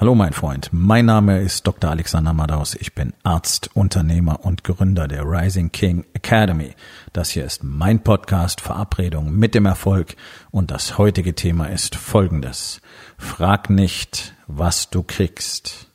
Hallo 0.00 0.14
mein 0.14 0.32
Freund, 0.32 0.68
mein 0.70 1.06
Name 1.06 1.40
ist 1.40 1.66
Dr. 1.66 1.90
Alexander 1.90 2.32
Madaus. 2.32 2.76
Ich 2.76 2.94
bin 2.94 3.14
Arzt, 3.24 3.70
Unternehmer 3.74 4.44
und 4.44 4.62
Gründer 4.62 5.08
der 5.08 5.24
Rising 5.24 5.72
King 5.72 6.04
Academy. 6.14 6.76
Das 7.12 7.30
hier 7.30 7.44
ist 7.44 7.64
mein 7.64 8.04
Podcast 8.04 8.60
Verabredung 8.60 9.32
mit 9.32 9.56
dem 9.56 9.66
Erfolg 9.66 10.14
und 10.52 10.70
das 10.70 10.98
heutige 10.98 11.34
Thema 11.34 11.66
ist 11.66 11.96
folgendes. 11.96 12.80
Frag 13.16 13.70
nicht, 13.70 14.34
was 14.46 14.88
du 14.88 15.02
kriegst. 15.02 15.88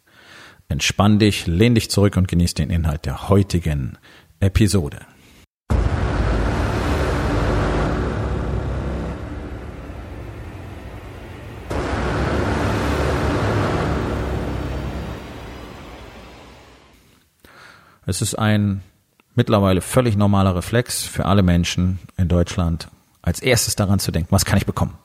Entspann 0.68 1.18
dich, 1.18 1.48
lehn 1.48 1.74
dich 1.74 1.90
zurück 1.90 2.18
und 2.18 2.28
genieß 2.28 2.56
den 2.56 2.72
Inhalt 2.72 3.06
der 3.06 3.30
heutigen 3.30 3.98
Episode. 4.42 5.00
Es 18.06 18.22
ist 18.22 18.36
ein 18.36 18.82
mittlerweile 19.36 19.82
völlig 19.82 20.18
normaler 20.18 20.56
Reflex 20.56 21.04
für 21.04 21.26
alle 21.26 21.44
Menschen 21.44 22.00
in 22.18 22.28
Deutschland, 22.28 22.90
als 23.22 23.42
erstes 23.42 23.76
daran 23.76 24.00
zu 24.00 24.12
denken, 24.12 24.32
was 24.32 24.46
kann 24.46 24.58
ich 24.58 24.66
bekommen? 24.66 24.98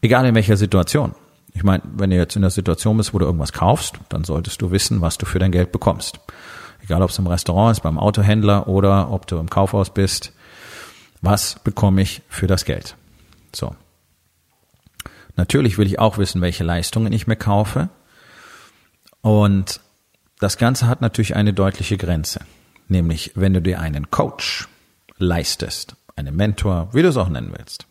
Egal 0.00 0.26
in 0.26 0.34
welcher 0.34 0.56
Situation. 0.56 1.14
Ich 1.52 1.62
meine, 1.62 1.82
wenn 1.94 2.10
du 2.10 2.16
jetzt 2.16 2.34
in 2.34 2.42
der 2.42 2.50
Situation 2.50 2.96
bist, 2.96 3.14
wo 3.14 3.18
du 3.18 3.26
irgendwas 3.26 3.52
kaufst, 3.52 3.94
dann 4.08 4.24
solltest 4.24 4.60
du 4.60 4.72
wissen, 4.72 5.00
was 5.00 5.18
du 5.18 5.24
für 5.24 5.38
dein 5.38 5.52
Geld 5.52 5.70
bekommst. 5.70 6.18
Egal, 6.82 7.00
ob 7.00 7.10
es 7.10 7.18
im 7.18 7.28
Restaurant 7.28 7.76
ist, 7.76 7.82
beim 7.82 7.98
Autohändler 7.98 8.68
oder 8.68 9.10
ob 9.10 9.26
du 9.26 9.38
im 9.38 9.48
Kaufhaus 9.48 9.90
bist. 9.94 10.32
Was 11.22 11.58
bekomme 11.60 12.02
ich 12.02 12.22
für 12.28 12.46
das 12.46 12.64
Geld? 12.64 12.96
So. 13.54 13.74
Natürlich 15.36 15.78
will 15.78 15.86
ich 15.86 15.98
auch 15.98 16.18
wissen, 16.18 16.42
welche 16.42 16.64
Leistungen 16.64 17.12
ich 17.12 17.26
mir 17.26 17.36
kaufe. 17.36 17.88
Und 19.22 19.80
das 20.44 20.58
Ganze 20.58 20.86
hat 20.86 21.00
natürlich 21.00 21.34
eine 21.36 21.54
deutliche 21.54 21.96
Grenze. 21.96 22.40
Nämlich, 22.88 23.32
wenn 23.34 23.54
du 23.54 23.62
dir 23.62 23.80
einen 23.80 24.10
Coach 24.10 24.68
leistest, 25.16 25.96
einen 26.16 26.36
Mentor, 26.36 26.90
wie 26.92 27.00
du 27.00 27.08
es 27.08 27.16
auch 27.16 27.30
nennen 27.30 27.54
willst, 27.56 27.86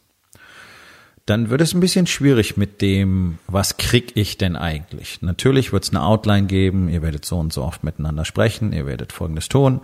dann 1.25 1.49
wird 1.49 1.61
es 1.61 1.73
ein 1.73 1.79
bisschen 1.79 2.05
schwierig 2.05 2.55
mit 2.55 2.83
dem, 2.83 3.39
was 3.47 3.77
krieg 3.77 4.11
ich 4.15 4.37
denn 4.37 4.55
eigentlich? 4.55 5.23
Natürlich 5.23 5.73
wird 5.73 5.85
es 5.85 5.89
eine 5.89 6.03
Outline 6.03 6.45
geben, 6.45 6.89
ihr 6.89 7.01
werdet 7.01 7.25
so 7.25 7.39
und 7.39 7.51
so 7.51 7.63
oft 7.63 7.83
miteinander 7.83 8.23
sprechen, 8.23 8.71
ihr 8.71 8.85
werdet 8.85 9.13
Folgendes 9.13 9.49
tun, 9.49 9.79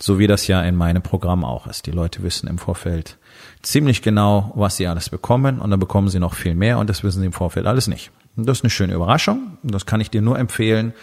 so 0.00 0.18
wie 0.18 0.28
das 0.28 0.46
ja 0.46 0.62
in 0.62 0.76
meinem 0.76 1.02
Programm 1.02 1.44
auch 1.44 1.66
ist. 1.66 1.84
Die 1.84 1.90
Leute 1.90 2.22
wissen 2.22 2.48
im 2.48 2.56
Vorfeld 2.56 3.18
ziemlich 3.60 4.00
genau, 4.00 4.52
was 4.54 4.78
sie 4.78 4.86
alles 4.86 5.10
bekommen 5.10 5.58
und 5.58 5.70
dann 5.70 5.80
bekommen 5.80 6.08
sie 6.08 6.20
noch 6.20 6.32
viel 6.32 6.54
mehr 6.54 6.78
und 6.78 6.88
das 6.88 7.04
wissen 7.04 7.20
sie 7.20 7.26
im 7.26 7.32
Vorfeld 7.32 7.66
alles 7.66 7.86
nicht. 7.86 8.12
Das 8.36 8.58
ist 8.58 8.64
eine 8.64 8.70
schöne 8.70 8.94
Überraschung 8.94 9.58
das 9.62 9.84
kann 9.84 10.00
ich 10.00 10.10
dir 10.10 10.22
nur 10.22 10.38
empfehlen, 10.38 10.94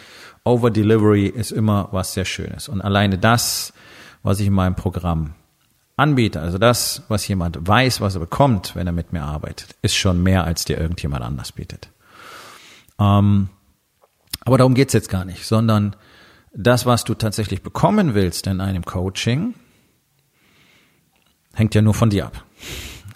Over 0.45 0.69
Delivery 0.69 1.25
ist 1.25 1.51
immer 1.51 1.89
was 1.91 2.13
sehr 2.13 2.23
Schönes. 2.23 2.69
Und 2.69 2.81
alleine 2.81 3.17
das, 3.17 3.73
was 4.21 4.39
ich 4.39 4.47
in 4.47 4.53
meinem 4.53 4.75
Programm 4.75 5.33
anbiete, 5.97 6.39
also 6.39 6.59
das, 6.59 7.01
was 7.07 7.27
jemand 7.27 7.67
weiß, 7.67 7.99
was 7.99 8.15
er 8.15 8.19
bekommt, 8.19 8.75
wenn 8.75 8.85
er 8.85 8.93
mit 8.93 9.11
mir 9.11 9.23
arbeitet, 9.23 9.75
ist 9.81 9.95
schon 9.95 10.21
mehr, 10.21 10.43
als 10.43 10.63
dir 10.63 10.77
irgendjemand 10.77 11.23
anders 11.23 11.51
bietet. 11.51 11.89
Ähm, 12.99 13.49
aber 14.41 14.59
darum 14.59 14.75
geht's 14.75 14.93
jetzt 14.93 15.09
gar 15.09 15.25
nicht, 15.25 15.45
sondern 15.45 15.95
das, 16.53 16.85
was 16.85 17.03
du 17.03 17.15
tatsächlich 17.15 17.63
bekommen 17.63 18.13
willst 18.13 18.45
in 18.45 18.61
einem 18.61 18.85
Coaching, 18.85 19.55
hängt 21.53 21.73
ja 21.73 21.81
nur 21.81 21.95
von 21.95 22.11
dir 22.11 22.27
ab. 22.27 22.45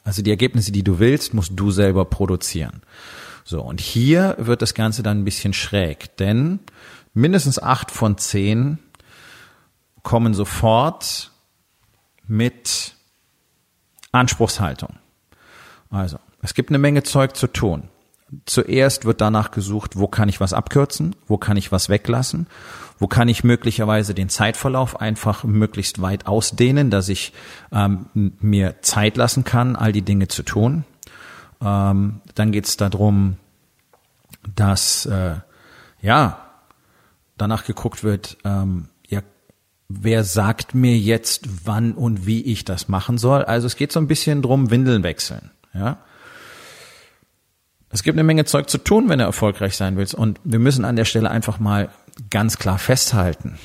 Also 0.04 0.24
die 0.24 0.32
Ergebnisse, 0.32 0.72
die 0.72 0.84
du 0.84 0.98
willst, 0.98 1.36
musst 1.36 1.52
du 1.56 1.70
selber 1.70 2.06
produzieren. 2.06 2.82
So, 3.44 3.62
und 3.62 3.82
hier 3.82 4.36
wird 4.38 4.62
das 4.62 4.74
Ganze 4.74 5.04
dann 5.04 5.20
ein 5.20 5.26
bisschen 5.26 5.54
schräg, 5.54 6.16
denn 6.18 6.60
mindestens 7.14 7.62
acht 7.62 7.92
von 7.92 8.18
zehn 8.18 8.80
kommen 10.04 10.34
sofort 10.34 11.32
mit 12.28 12.96
Anspruchshaltung. 14.12 14.98
Also, 15.90 16.20
es 16.42 16.54
gibt 16.54 16.70
eine 16.70 16.78
Menge 16.78 17.04
Zeug 17.04 17.36
zu 17.36 17.48
tun. 17.48 17.90
Zuerst 18.46 19.06
wird 19.06 19.22
danach 19.22 19.50
gesucht, 19.50 19.98
wo 19.98 20.08
kann 20.08 20.30
ich 20.30 20.40
was 20.40 20.54
abkürzen, 20.54 21.16
wo 21.26 21.38
kann 21.38 21.58
ich 21.58 21.72
was 21.72 21.90
weglassen, 21.90 22.46
wo 23.00 23.08
kann 23.08 23.28
ich 23.28 23.44
möglicherweise 23.44 24.14
den 24.14 24.30
Zeitverlauf 24.30 25.02
einfach 25.02 25.44
möglichst 25.44 26.00
weit 26.02 26.28
ausdehnen, 26.28 26.92
dass 26.92 27.10
ich 27.10 27.34
ähm, 27.72 28.06
mir 28.14 28.82
Zeit 28.82 29.18
lassen 29.18 29.46
kann, 29.46 29.76
all 29.76 29.92
die 29.92 30.04
Dinge 30.04 30.28
zu 30.28 30.44
tun. 30.44 30.86
Ähm, 31.60 32.22
dann 32.36 32.52
geht 32.52 32.66
es 32.66 32.78
darum, 32.78 33.38
dass 34.56 35.08
äh, 35.08 35.38
ja 36.02 36.49
danach 37.42 37.66
geguckt 37.66 38.04
wird, 38.04 38.38
ähm, 38.46 38.90
ja, 39.08 39.22
wer 39.88 40.24
sagt 40.24 40.76
mir 40.76 40.98
jetzt, 40.98 41.66
wann 41.66 41.94
und 41.94 42.26
wie 42.26 42.42
ich 42.42 42.66
das 42.66 42.88
machen 42.88 43.18
soll? 43.18 43.44
Also 43.44 43.68
es 43.68 43.76
geht 43.76 43.92
so 43.92 44.00
ein 44.00 44.08
bisschen 44.08 44.42
drum, 44.42 44.72
Windeln 44.72 45.04
wechseln, 45.04 45.52
ja. 45.74 45.98
Es 47.92 48.04
gibt 48.04 48.16
eine 48.16 48.24
Menge 48.24 48.46
Zeug 48.46 48.70
zu 48.70 48.78
tun, 48.78 49.10
wenn 49.10 49.20
du 49.20 49.26
erfolgreich 49.26 49.76
sein 49.76 49.98
willst. 49.98 50.14
Und 50.14 50.40
wir 50.44 50.60
müssen 50.60 50.86
an 50.86 50.96
der 50.96 51.06
Stelle 51.06 51.32
einfach 51.32 51.60
mal 51.60 51.90
ganz 52.30 52.60
klar 52.60 52.78
festhalten. 52.78 53.58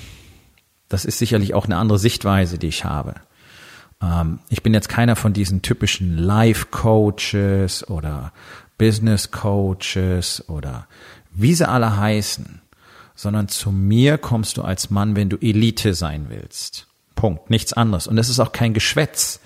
Das 0.88 1.04
ist 1.04 1.18
sicherlich 1.18 1.54
auch 1.54 1.66
eine 1.66 1.76
andere 1.76 1.98
Sichtweise, 1.98 2.58
die 2.58 2.68
ich 2.68 2.84
habe. 2.84 3.16
Ähm, 4.02 4.38
ich 4.48 4.62
bin 4.62 4.72
jetzt 4.72 4.88
keiner 4.88 5.16
von 5.16 5.32
diesen 5.32 5.62
typischen 5.62 6.16
Life-Coaches 6.16 7.88
oder 7.88 8.32
Business-Coaches 8.78 10.48
oder 10.48 10.86
wie 11.32 11.54
sie 11.54 11.68
alle 11.68 11.96
heißen 11.96 12.62
sondern 13.14 13.48
zu 13.48 13.70
mir 13.70 14.18
kommst 14.18 14.56
du 14.56 14.62
als 14.62 14.90
Mann, 14.90 15.16
wenn 15.16 15.28
du 15.28 15.36
Elite 15.40 15.94
sein 15.94 16.26
willst. 16.28 16.86
Punkt. 17.14 17.50
Nichts 17.50 17.72
anderes. 17.72 18.06
Und 18.06 18.16
das 18.16 18.28
ist 18.28 18.40
auch 18.40 18.52
kein 18.52 18.74
Geschwätz. 18.74 19.40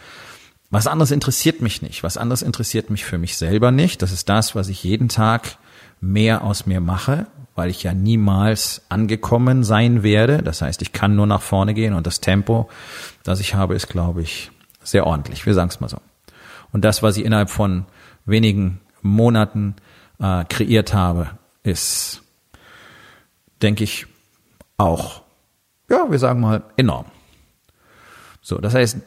Was 0.70 0.86
anderes 0.86 1.10
interessiert 1.10 1.62
mich 1.62 1.82
nicht. 1.82 2.02
Was 2.02 2.16
anderes 2.16 2.42
interessiert 2.42 2.90
mich 2.90 3.04
für 3.04 3.18
mich 3.18 3.36
selber 3.36 3.70
nicht. 3.70 4.02
Das 4.02 4.12
ist 4.12 4.28
das, 4.28 4.54
was 4.54 4.68
ich 4.68 4.84
jeden 4.84 5.08
Tag 5.08 5.58
mehr 6.00 6.44
aus 6.44 6.66
mir 6.66 6.80
mache, 6.80 7.26
weil 7.54 7.70
ich 7.70 7.82
ja 7.82 7.92
niemals 7.92 8.82
angekommen 8.88 9.64
sein 9.64 10.02
werde. 10.02 10.42
Das 10.42 10.62
heißt, 10.62 10.82
ich 10.82 10.92
kann 10.92 11.16
nur 11.16 11.26
nach 11.26 11.42
vorne 11.42 11.74
gehen 11.74 11.94
und 11.94 12.06
das 12.06 12.20
Tempo, 12.20 12.68
das 13.24 13.40
ich 13.40 13.54
habe, 13.54 13.74
ist, 13.74 13.88
glaube 13.88 14.22
ich, 14.22 14.50
sehr 14.82 15.06
ordentlich. 15.06 15.44
Wir 15.46 15.54
sagen 15.54 15.70
es 15.70 15.80
mal 15.80 15.88
so. 15.88 15.98
Und 16.72 16.84
das, 16.84 17.02
was 17.02 17.16
ich 17.16 17.24
innerhalb 17.24 17.50
von 17.50 17.86
wenigen 18.26 18.80
Monaten 19.02 19.76
äh, 20.20 20.44
kreiert 20.44 20.94
habe, 20.94 21.30
ist 21.62 22.22
denke 23.62 23.84
ich, 23.84 24.06
auch, 24.76 25.22
ja, 25.90 26.06
wir 26.08 26.18
sagen 26.18 26.40
mal, 26.40 26.62
enorm. 26.76 27.06
So, 28.40 28.58
das 28.58 28.74
heißt, 28.74 28.98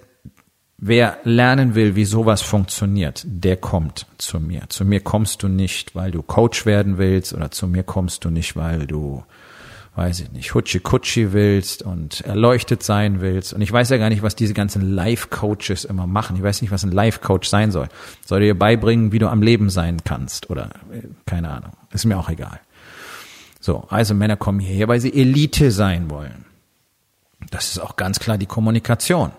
wer 0.78 1.20
lernen 1.24 1.76
will, 1.76 1.96
wie 1.96 2.06
sowas 2.06 2.42
funktioniert, 2.42 3.24
der 3.26 3.56
kommt 3.56 4.06
zu 4.18 4.40
mir. 4.40 4.64
Zu 4.70 4.84
mir 4.84 5.00
kommst 5.00 5.44
du 5.44 5.48
nicht, 5.48 5.96
weil 5.96 6.12
du 6.12 6.22
Coach 6.22 6.66
werden 6.66 6.98
willst 6.98 7.34
oder 7.34 7.52
zu 7.52 7.68
mir 7.68 7.84
kommst 7.84 8.26
du 8.26 8.30
nicht, 8.30 8.56
weil 8.56 8.88
du, 8.88 9.24
weiß 9.96 10.20
ich 10.20 10.32
nicht, 10.32 10.54
Hutschi-Kutschi 10.54 11.34
willst 11.34 11.84
und 11.84 12.22
erleuchtet 12.22 12.84
sein 12.84 13.22
willst. 13.22 13.54
Und 13.54 13.62
ich 13.62 13.72
weiß 13.72 13.90
ja 13.90 13.98
gar 13.98 14.10
nicht, 14.10 14.24
was 14.24 14.36
diese 14.36 14.54
ganzen 14.54 14.94
Life-Coaches 14.94 15.86
immer 15.86 16.08
machen. 16.08 16.36
Ich 16.36 16.44
weiß 16.44 16.62
nicht, 16.62 16.72
was 16.72 16.84
ein 16.84 16.92
Life-Coach 16.92 17.48
sein 17.48 17.72
soll. 17.72 17.88
Soll 18.26 18.42
dir 18.42 18.58
beibringen, 18.58 19.12
wie 19.12 19.20
du 19.20 19.30
am 19.30 19.42
Leben 19.42 19.70
sein 19.70 19.98
kannst 20.04 20.50
oder 20.50 20.72
äh, 20.92 21.04
keine 21.26 21.50
Ahnung. 21.50 21.72
Ist 21.94 22.06
mir 22.06 22.18
auch 22.18 22.30
egal. 22.30 22.60
So, 23.62 23.86
also 23.90 24.14
Männer 24.14 24.36
kommen 24.36 24.60
hierher, 24.60 24.88
weil 24.88 25.00
sie 25.00 25.14
Elite 25.14 25.72
sein 25.72 26.10
wollen. 26.10 26.46
Das 27.52 27.70
ist 27.70 27.80
auch 27.80 27.96
ganz 27.96 28.20
klar 28.20 28.38
die 28.38 28.48
Kommunikation. 28.48 29.32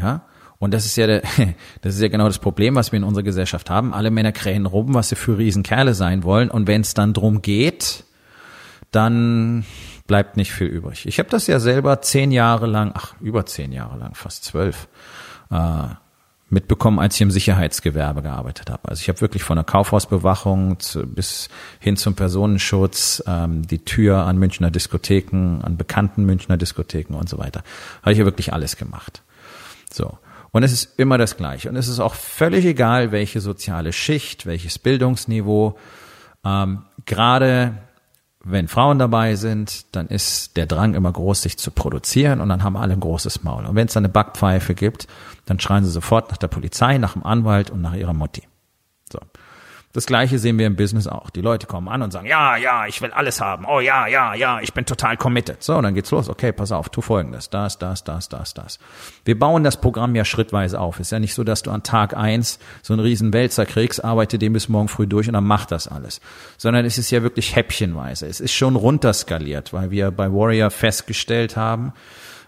Ja, 0.00 0.22
und 0.58 0.72
das 0.72 0.86
ist 0.86 0.96
ja, 0.96 1.06
der, 1.06 1.22
das 1.82 1.94
ist 1.94 2.00
ja 2.00 2.08
genau 2.08 2.26
das 2.26 2.38
Problem, 2.38 2.74
was 2.74 2.92
wir 2.92 2.96
in 2.96 3.04
unserer 3.04 3.24
Gesellschaft 3.24 3.68
haben. 3.68 3.92
Alle 3.92 4.10
Männer 4.10 4.32
krähen 4.32 4.66
rum, 4.66 4.94
was 4.94 5.10
sie 5.10 5.16
für 5.16 5.36
Riesenkerle 5.36 5.94
sein 5.94 6.24
wollen. 6.24 6.50
Und 6.50 6.66
wenn 6.66 6.80
es 6.80 6.94
dann 6.94 7.12
drum 7.12 7.42
geht, 7.42 8.04
dann 8.90 9.64
bleibt 10.06 10.36
nicht 10.36 10.52
viel 10.52 10.68
übrig. 10.68 11.06
Ich 11.06 11.18
habe 11.18 11.28
das 11.28 11.46
ja 11.46 11.58
selber 11.58 12.00
zehn 12.00 12.32
Jahre 12.32 12.66
lang, 12.66 12.92
ach 12.94 13.14
über 13.20 13.44
zehn 13.44 13.72
Jahre 13.72 13.98
lang, 13.98 14.14
fast 14.14 14.44
zwölf, 14.44 14.88
äh, 15.50 15.88
mitbekommen, 16.52 16.98
als 16.98 17.14
ich 17.14 17.22
im 17.22 17.30
Sicherheitsgewerbe 17.30 18.22
gearbeitet 18.22 18.70
habe. 18.70 18.86
Also 18.88 19.00
ich 19.00 19.08
habe 19.08 19.20
wirklich 19.22 19.42
von 19.42 19.56
der 19.56 19.64
Kaufhausbewachung 19.64 20.78
zu, 20.78 21.06
bis 21.06 21.48
hin 21.80 21.96
zum 21.96 22.14
Personenschutz 22.14 23.22
ähm, 23.26 23.66
die 23.66 23.78
Tür 23.78 24.18
an 24.26 24.36
Münchner 24.36 24.70
Diskotheken, 24.70 25.62
an 25.62 25.78
bekannten 25.78 26.24
Münchner 26.24 26.58
Diskotheken 26.58 27.14
und 27.14 27.28
so 27.28 27.38
weiter. 27.38 27.64
Habe 28.02 28.12
ich 28.12 28.18
ja 28.18 28.26
wirklich 28.26 28.52
alles 28.52 28.76
gemacht. 28.76 29.22
So. 29.90 30.18
Und 30.50 30.62
es 30.62 30.72
ist 30.72 30.98
immer 30.98 31.16
das 31.16 31.38
Gleiche. 31.38 31.70
Und 31.70 31.76
es 31.76 31.88
ist 31.88 32.00
auch 32.00 32.14
völlig 32.14 32.66
egal, 32.66 33.12
welche 33.12 33.40
soziale 33.40 33.94
Schicht, 33.94 34.44
welches 34.44 34.78
Bildungsniveau. 34.78 35.78
Ähm, 36.44 36.82
Gerade 37.06 37.78
wenn 38.44 38.68
Frauen 38.68 38.98
dabei 38.98 39.36
sind, 39.36 39.86
dann 39.94 40.08
ist 40.08 40.56
der 40.56 40.66
Drang 40.66 40.94
immer 40.94 41.12
groß, 41.12 41.42
sich 41.42 41.58
zu 41.58 41.70
produzieren 41.70 42.40
und 42.40 42.48
dann 42.48 42.62
haben 42.62 42.76
alle 42.76 42.94
ein 42.94 43.00
großes 43.00 43.42
Maul. 43.42 43.66
Und 43.66 43.76
wenn 43.76 43.86
es 43.86 43.94
dann 43.94 44.04
eine 44.04 44.12
Backpfeife 44.12 44.74
gibt, 44.74 45.06
dann 45.46 45.60
schreien 45.60 45.84
sie 45.84 45.90
sofort 45.90 46.30
nach 46.30 46.38
der 46.38 46.48
Polizei, 46.48 46.98
nach 46.98 47.12
dem 47.12 47.24
Anwalt 47.24 47.70
und 47.70 47.80
nach 47.80 47.94
ihrer 47.94 48.14
Mutti. 48.14 48.42
Das 49.92 50.06
gleiche 50.06 50.38
sehen 50.38 50.58
wir 50.58 50.66
im 50.66 50.74
Business 50.74 51.06
auch. 51.06 51.28
Die 51.28 51.42
Leute 51.42 51.66
kommen 51.66 51.88
an 51.88 52.00
und 52.00 52.12
sagen, 52.12 52.26
ja, 52.26 52.56
ja, 52.56 52.86
ich 52.86 53.02
will 53.02 53.10
alles 53.10 53.42
haben. 53.42 53.66
Oh 53.66 53.78
ja, 53.78 54.06
ja, 54.06 54.34
ja, 54.34 54.58
ich 54.60 54.72
bin 54.72 54.86
total 54.86 55.18
committed. 55.18 55.62
So, 55.62 55.78
dann 55.82 55.94
geht's 55.94 56.10
los. 56.10 56.30
Okay, 56.30 56.50
pass 56.52 56.72
auf, 56.72 56.88
tu 56.88 57.02
folgendes. 57.02 57.50
Das, 57.50 57.78
das, 57.78 58.02
das, 58.02 58.30
das, 58.30 58.54
das. 58.54 58.78
Wir 59.26 59.38
bauen 59.38 59.64
das 59.64 59.78
Programm 59.78 60.14
ja 60.14 60.24
schrittweise 60.24 60.80
auf. 60.80 60.98
Ist 60.98 61.12
ja 61.12 61.18
nicht 61.18 61.34
so, 61.34 61.44
dass 61.44 61.62
du 61.62 61.70
an 61.70 61.82
Tag 61.82 62.16
eins 62.16 62.58
so 62.80 62.94
einen 62.94 63.02
riesen 63.02 63.34
Wälzer 63.34 63.66
kriegst, 63.66 64.02
arbeite 64.02 64.38
den 64.38 64.54
bis 64.54 64.70
morgen 64.70 64.88
früh 64.88 65.06
durch 65.06 65.28
und 65.28 65.34
dann 65.34 65.44
mach 65.44 65.66
das 65.66 65.88
alles. 65.88 66.22
Sondern 66.56 66.86
es 66.86 66.96
ist 66.96 67.10
ja 67.10 67.22
wirklich 67.22 67.54
häppchenweise. 67.54 68.26
Es 68.26 68.40
ist 68.40 68.54
schon 68.54 68.76
runterskaliert, 68.76 69.74
weil 69.74 69.90
wir 69.90 70.10
bei 70.10 70.32
Warrior 70.32 70.70
festgestellt 70.70 71.56
haben, 71.58 71.92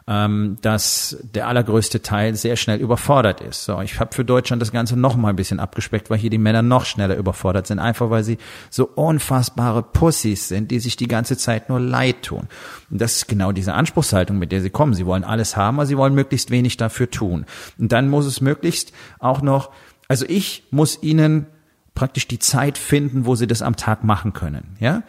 ähm, 0.06 0.58
dass 0.60 1.16
der 1.22 1.48
allergrößte 1.48 2.02
Teil 2.02 2.34
sehr 2.34 2.56
schnell 2.56 2.78
überfordert 2.78 3.40
ist. 3.40 3.64
So, 3.64 3.80
ich 3.80 3.98
habe 4.00 4.14
für 4.14 4.24
Deutschland 4.24 4.60
das 4.60 4.70
Ganze 4.70 4.98
noch 4.98 5.16
mal 5.16 5.30
ein 5.30 5.36
bisschen 5.36 5.60
abgespeckt, 5.60 6.10
weil 6.10 6.18
hier 6.18 6.28
die 6.28 6.38
Männer 6.38 6.60
noch 6.60 6.84
schneller 6.84 7.16
überfordert 7.16 7.66
sind, 7.66 7.78
einfach 7.78 8.10
weil 8.10 8.22
sie 8.22 8.36
so 8.68 8.86
unfassbare 8.86 9.82
Pussys 9.82 10.48
sind, 10.48 10.70
die 10.70 10.78
sich 10.78 10.96
die 10.96 11.08
ganze 11.08 11.38
Zeit 11.38 11.70
nur 11.70 11.80
leid 11.80 12.22
tun. 12.22 12.48
Und 12.90 13.00
das 13.00 13.16
ist 13.16 13.28
genau 13.28 13.52
diese 13.52 13.72
Anspruchshaltung, 13.72 14.38
mit 14.38 14.52
der 14.52 14.60
sie 14.60 14.70
kommen. 14.70 14.92
Sie 14.92 15.06
wollen 15.06 15.24
alles 15.24 15.56
haben, 15.56 15.78
aber 15.78 15.86
sie 15.86 15.96
wollen 15.96 16.14
möglichst 16.14 16.50
wenig 16.50 16.76
dafür 16.76 17.10
tun. 17.10 17.46
Und 17.78 17.92
dann 17.92 18.10
muss 18.10 18.26
es 18.26 18.42
möglichst 18.42 18.92
auch 19.20 19.40
noch, 19.40 19.70
also 20.08 20.26
ich 20.28 20.64
muss 20.70 21.02
ihnen 21.02 21.46
praktisch 21.94 22.28
die 22.28 22.38
Zeit 22.38 22.76
finden, 22.76 23.24
wo 23.24 23.36
sie 23.36 23.46
das 23.46 23.62
am 23.62 23.76
Tag 23.76 24.04
machen 24.04 24.34
können. 24.34 24.76
Ja, 24.80 25.02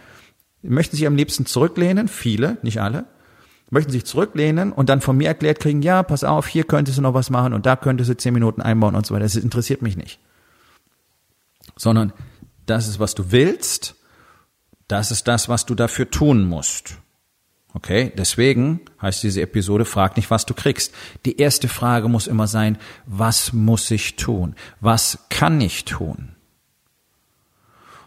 möchten 0.62 0.96
sich 0.96 1.06
am 1.06 1.18
liebsten 1.18 1.46
zurücklehnen, 1.46 2.08
viele, 2.08 2.58
nicht 2.62 2.80
alle 2.80 3.06
möchten 3.70 3.92
sich 3.92 4.06
zurücklehnen 4.06 4.72
und 4.72 4.90
dann 4.90 5.02
von 5.02 5.18
mir 5.18 5.28
erklärt 5.28 5.60
kriegen, 5.60 5.82
ja, 5.82 6.04
pass 6.04 6.24
auf, 6.24 6.48
hier 6.48 6.64
könntest 6.64 6.98
du 6.98 7.02
noch 7.02 7.14
was 7.14 7.30
machen 7.30 7.54
und 7.54 7.66
da 7.66 7.76
könntest 7.76 8.10
du 8.10 8.18
zehn 8.18 8.34
Minuten 8.34 8.62
einbauen 8.62 8.96
und 8.96 9.06
so 9.06 9.14
weiter. 9.14 9.24
Das 9.24 9.36
interessiert 9.36 9.82
mich 9.82 9.98
nicht. 9.98 10.20
Sondern 11.76 12.14
das 12.66 12.88
ist, 12.88 13.00
was 13.00 13.16
du 13.16 13.32
willst, 13.32 13.96
das 14.88 15.12
ist 15.12 15.28
das, 15.28 15.50
was 15.50 15.66
du 15.66 15.76
dafür 15.76 16.10
tun 16.10 16.46
musst. 16.46 16.98
Okay, 17.74 18.14
deswegen 18.18 18.80
heißt 19.02 19.22
diese 19.22 19.42
Episode, 19.42 19.84
frag 19.84 20.16
nicht, 20.16 20.32
was 20.32 20.46
du 20.46 20.54
kriegst. 20.54 20.94
Die 21.26 21.38
erste 21.38 21.68
Frage 21.68 22.08
muss 22.08 22.28
immer 22.28 22.48
sein, 22.48 22.78
was 23.06 23.52
muss 23.52 23.92
ich 23.92 24.16
tun? 24.16 24.56
Was 24.80 25.26
kann 25.30 25.60
ich 25.60 25.84
tun? 25.84 26.36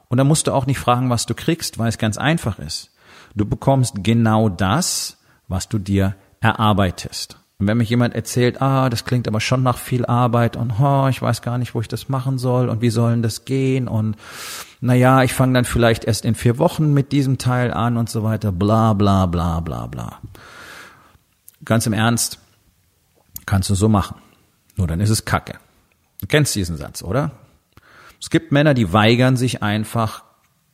Und 0.09 0.17
da 0.17 0.25
musst 0.25 0.47
du 0.47 0.53
auch 0.53 0.65
nicht 0.65 0.79
fragen, 0.79 1.11
was 1.11 1.27
du 1.27 1.35
kriegst, 1.35 1.79
weil 1.79 1.91
es 1.91 1.99
ganz 1.99 2.17
einfach 2.17 2.59
ist. 2.59 2.95
Du 3.35 3.45
bekommst 3.45 3.97
genau 4.03 4.49
das, 4.49 5.18
was 5.49 5.69
du 5.69 5.79
dir 5.79 6.15
erarbeitest. 6.41 7.39
Und 7.59 7.67
wenn 7.67 7.79
mich 7.79 7.91
jemand 7.91 8.15
erzählt, 8.15 8.63
ah, 8.63 8.89
das 8.89 9.05
klingt 9.05 9.27
aber 9.27 9.41
schon 9.41 9.65
nach 9.65 9.79
viel 9.79 10.07
Arbeit 10.07 10.57
und 10.57 10.75
oh, 10.79 11.09
ich 11.09 11.21
weiß 11.21 11.43
gar 11.43 11.59
nicht, 11.59 11.75
wo 11.75 11.81
ich 11.81 11.89
das 11.89 12.09
machen 12.09 12.39
soll 12.39 12.69
und 12.69 12.83
wie 12.83 12.91
sollen 12.91 13.23
das 13.23 13.45
gehen 13.45 13.89
und 13.89 14.17
naja, 14.81 15.25
ich 15.25 15.35
fange 15.35 15.55
dann 15.55 15.65
vielleicht 15.65 16.05
erst 16.05 16.25
in 16.25 16.37
vier 16.37 16.59
Wochen 16.59 16.95
mit 16.95 17.11
diesem 17.11 17.37
Teil 17.37 17.73
an 17.73 17.97
und 17.97 18.09
so 18.09 18.23
weiter, 18.23 18.53
bla 18.53 18.93
bla 18.93 19.27
bla 19.27 19.59
bla 19.59 19.89
bla. 19.89 20.21
Ganz 21.65 21.85
im 21.87 21.93
Ernst, 21.93 22.39
kannst 23.45 23.71
du 23.71 23.75
so 23.75 23.89
machen. 23.89 24.17
Nur 24.77 24.87
dann 24.87 25.01
ist 25.01 25.11
es 25.11 25.25
Kacke. 25.25 25.59
Du 26.21 26.29
kennst 26.29 26.55
diesen 26.55 26.77
Satz, 26.77 27.03
oder? 27.03 27.33
Es 28.21 28.31
gibt 28.31 28.53
Männer, 28.53 28.75
die 28.75 28.93
weigern 28.93 29.37
sich 29.37 29.63
einfach 29.65 30.23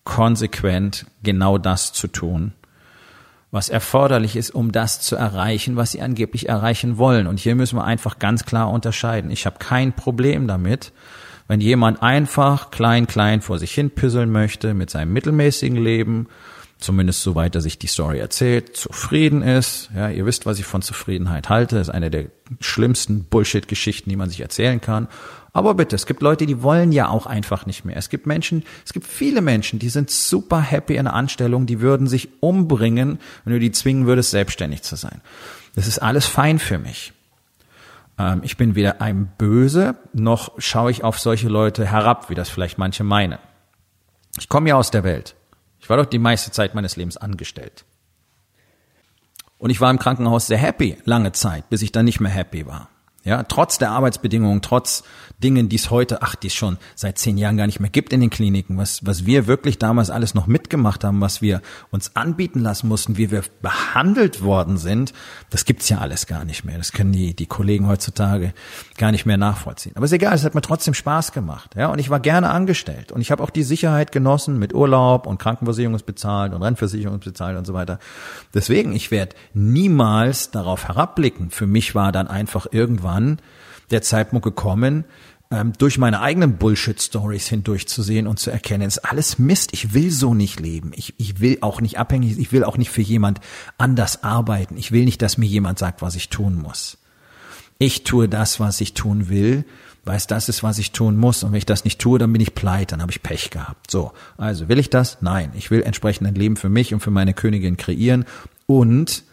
konsequent 0.05 1.07
genau 1.23 1.57
das 1.57 1.95
zu 1.95 2.09
tun, 2.09 2.53
was 3.55 3.69
erforderlich 3.69 4.35
ist, 4.35 4.51
um 4.51 4.73
das 4.73 5.01
zu 5.01 5.15
erreichen, 5.15 5.77
was 5.77 5.93
sie 5.93 6.03
angeblich 6.03 6.49
erreichen 6.49 6.99
wollen. 6.99 7.29
Und 7.29 7.39
hier 7.39 7.55
müssen 7.55 7.79
wir 7.79 7.85
einfach 7.85 8.19
ganz 8.19 8.45
klar 8.45 8.69
unterscheiden. 8.69 9.31
Ich 9.31 9.47
habe 9.47 9.59
kein 9.61 9.93
Problem 9.93 10.49
damit, 10.49 10.93
wenn 11.47 11.61
jemand 11.61 12.03
einfach 12.03 12.73
klein, 12.73 13.07
klein 13.07 13.43
vor 13.43 13.61
sich 13.61 13.73
hin 13.73 13.91
püsseln 13.91 14.33
möchte 14.33 14.75
mit 14.75 14.91
seinem 14.91 15.13
mittelmäßigen 15.13 15.77
Leben, 15.77 16.27
zumindest 16.85 17.23
soweit 17.23 17.55
er 17.55 17.61
sich 17.61 17.79
die 17.79 17.87
Story 17.87 18.19
erzählt, 18.19 18.77
zufrieden 18.77 19.43
ist. 19.43 19.91
Ja, 19.95 20.09
ihr 20.09 20.27
wisst, 20.27 20.47
was 20.47 20.59
ich 20.59 20.65
von 20.65 20.83
Zufriedenheit 20.83 21.49
halte. 21.49 21.77
Das 21.77 21.89
ist 21.89 21.95
eine 21.95 22.11
der 22.11 22.27
schlimmsten 22.61 23.25
Bullshit-Geschichten, 23.25 24.11
die 24.11 24.17
man 24.17 24.29
sich 24.29 24.41
erzählen 24.41 24.81
kann. 24.81 25.09
Aber 25.53 25.75
bitte, 25.75 25.95
es 25.97 26.07
gibt 26.07 26.21
Leute, 26.21 26.47
die 26.47 26.63
wollen 26.63 26.93
ja 26.93 27.09
auch 27.09 27.27
einfach 27.27 27.65
nicht 27.65 27.85
mehr. 27.85 27.97
Es 27.97 28.09
gibt 28.09 28.27
Menschen, 28.27 28.65
es 28.85 28.93
gibt 28.93 29.07
viele 29.07 29.41
Menschen, 29.41 29.79
die 29.79 29.89
sind 29.89 30.11
super 30.11 30.61
happy 30.61 30.97
in 30.97 31.05
der 31.05 31.15
Anstellung, 31.15 31.67
die 31.67 31.81
würden 31.81 32.09
sich 32.09 32.29
umbringen, 32.41 33.21
wenn 33.45 33.53
du 33.53 33.61
die 33.61 33.73
zwingen 33.73 34.07
würdest, 34.07 34.33
selbstständig 34.33 34.83
zu 34.83 34.97
sein. 34.97 35.21
Das 35.77 35.87
ist 35.87 36.01
alles 36.01 36.27
fein 36.27 36.59
für 36.59 36.79
mich. 36.79 37.13
Ähm, 38.19 38.41
ich 38.43 38.57
bin 38.57 38.75
weder 38.75 39.01
einem 39.01 39.29
böse, 39.39 39.97
noch 40.13 40.53
schaue 40.59 40.91
ich 40.91 41.05
auf 41.05 41.19
solche 41.21 41.49
Leute 41.49 41.87
herab, 41.87 42.31
wie 42.31 42.35
das 42.35 42.49
vielleicht 42.49 42.79
manche 42.79 43.05
meinen. 43.05 43.39
Ich 44.39 44.49
komme 44.49 44.69
ja 44.69 44.75
aus 44.75 44.91
der 44.91 45.05
Welt. 45.05 45.37
Ich 45.85 45.91
war 45.91 45.99
doch 45.99 46.07
die 46.07 46.19
meiste 46.19 46.51
Zeit 46.51 46.75
meines 46.75 46.97
Lebens 46.97 47.19
angestellt. 47.19 47.85
Und 49.59 49.69
ich 49.69 49.83
war 49.83 49.91
im 49.91 49.99
Krankenhaus 49.99 50.47
sehr 50.47 50.57
happy, 50.57 50.97
lange 51.05 51.33
Zeit, 51.33 51.69
bis 51.69 51.83
ich 51.83 51.93
dann 51.93 52.07
nicht 52.07 52.21
mehr 52.21 52.33
happy 52.33 52.67
war. 52.67 52.89
Ja, 53.25 53.43
trotz 53.43 53.79
der 53.79 53.91
Arbeitsbedingungen, 53.91 54.61
trotz 54.61 55.03
Dingen, 55.43 55.69
die 55.71 55.77
es 55.77 55.91
heute, 55.91 56.21
ach, 56.23 56.35
die 56.35 56.49
es 56.49 56.55
schon 56.55 56.79
seit 56.95 57.19
zehn 57.19 57.39
Jahren 57.39 57.57
gar 57.57 57.67
nicht 57.67 57.81
mehr 57.81 57.91
gibt 57.91 58.13
in 58.13 58.21
den 58.21 58.31
Kliniken, 58.31 58.77
was, 58.77 59.05
was 59.07 59.25
wir 59.25 59.47
wirklich 59.47 59.79
damals 59.79 60.11
alles 60.11 60.35
noch 60.35 60.47
mitgemacht 60.47 61.05
haben, 61.05 61.21
was 61.21 61.41
wir 61.41 61.63
uns 61.91 62.17
anbieten 62.17 62.61
lassen 62.61 62.87
mussten, 62.89 63.17
wie 63.17 63.31
wir 63.31 63.43
behandelt 63.63 64.43
worden 64.43 64.77
sind, 64.77 65.15
das 65.51 65.65
gibt's 65.65 65.89
ja 65.89 65.99
alles 65.99 66.27
gar 66.27 66.45
nicht 66.45 66.65
mehr. 66.65 66.77
Das 66.77 66.93
können 66.93 67.13
die, 67.13 67.35
die 67.35 67.47
Kollegen 67.47 67.89
heutzutage 67.89 68.53
gar 68.99 69.11
nicht 69.11 69.25
mehr 69.25 69.39
nachvollziehen. 69.39 69.93
Aber 69.97 70.05
ist 70.05 70.13
egal, 70.13 70.35
es 70.35 70.45
hat 70.45 70.55
mir 70.55 70.61
trotzdem 70.61 70.95
Spaß 70.95 71.33
gemacht. 71.33 71.75
Ja, 71.77 71.89
und 71.89 71.99
ich 71.99 72.11
war 72.11 72.21
gerne 72.21 72.51
angestellt. 72.51 73.11
Und 73.11 73.23
ich 73.23 73.31
habe 73.31 73.43
auch 73.43 73.51
die 73.51 73.63
Sicherheit 73.63 74.13
genossen 74.13 74.59
mit 74.59 74.75
Urlaub 74.75 75.27
und 75.27 75.39
Krankenversicherung 75.39 75.95
ist 75.95 76.07
bezahlt 76.07 76.53
und 76.53 76.63
Rentenversicherung 76.63 77.19
ist 77.19 77.25
bezahlt 77.25 77.57
und 77.57 77.67
so 77.67 77.73
weiter. 77.73 77.99
Deswegen, 78.53 78.93
ich 78.95 79.11
werde 79.11 79.35
niemals 79.55 80.51
darauf 80.51 80.89
herabblicken. 80.89 81.51
Für 81.51 81.67
mich 81.67 81.95
war 81.95 82.13
dann 82.13 82.29
einfach 82.29 82.67
irgendwann 82.71 83.14
irgendwann 83.15 83.39
der 83.91 84.03
Zeitpunkt 84.03 84.45
gekommen, 84.45 85.05
ähm, 85.51 85.73
durch 85.77 85.99
meine 85.99 86.21
eigenen 86.21 86.57
Bullshit-Stories 86.57 87.49
hindurchzusehen 87.49 88.27
und 88.27 88.39
zu 88.39 88.51
erkennen, 88.51 88.89
es 88.89 88.97
ist 88.97 89.05
alles 89.05 89.39
Mist, 89.39 89.73
ich 89.73 89.93
will 89.93 90.11
so 90.11 90.35
nicht 90.35 90.59
leben. 90.59 90.93
Ich, 90.95 91.15
ich 91.19 91.41
will 91.41 91.59
auch 91.61 91.81
nicht 91.81 91.99
abhängig, 91.99 92.39
ich 92.39 92.53
will 92.53 92.65
auch 92.65 92.79
nicht 92.79 92.91
für 92.91 93.03
jemand 93.03 93.41
anders 93.77 94.25
arbeiten. 94.25 94.77
Ich 94.77 94.91
will 94.91 95.05
nicht, 95.05 95.21
dass 95.21 95.39
mir 95.39 95.47
jemand 95.47 95.79
sagt, 95.79 96.03
was 96.03 96.17
ich 96.17 96.31
tun 96.31 96.57
muss. 96.57 96.99
Ich 97.79 98.05
tue 98.05 98.29
das, 98.29 98.59
was 98.59 98.81
ich 98.81 98.95
tun 98.95 99.29
will, 99.29 99.65
weil 100.05 100.17
es 100.17 100.27
das 100.27 100.49
ist, 100.49 100.63
was 100.63 100.79
ich 100.79 100.93
tun 100.93 101.17
muss. 101.17 101.43
Und 101.43 101.53
wenn 101.53 101.59
ich 101.59 101.67
das 101.67 101.85
nicht 101.85 102.01
tue, 102.01 102.19
dann 102.19 102.33
bin 102.33 102.41
ich 102.41 102.55
pleite, 102.55 102.93
dann 102.93 103.03
habe 103.03 103.13
ich 103.13 103.23
Pech 103.23 103.51
gehabt. 103.51 103.91
So, 103.91 104.13
also 104.39 104.69
will 104.69 104.79
ich 104.79 104.91
das? 104.91 105.19
Nein. 105.21 105.53
Ich 105.55 105.71
will 105.71 105.83
entsprechend 105.83 106.27
ein 106.27 106.35
Leben 106.35 106.57
für 106.57 106.69
mich 106.69 106.95
und 106.95 107.01
für 107.01 107.11
meine 107.11 107.35
Königin 107.35 107.77
kreieren. 107.77 108.25
Und 108.67 109.25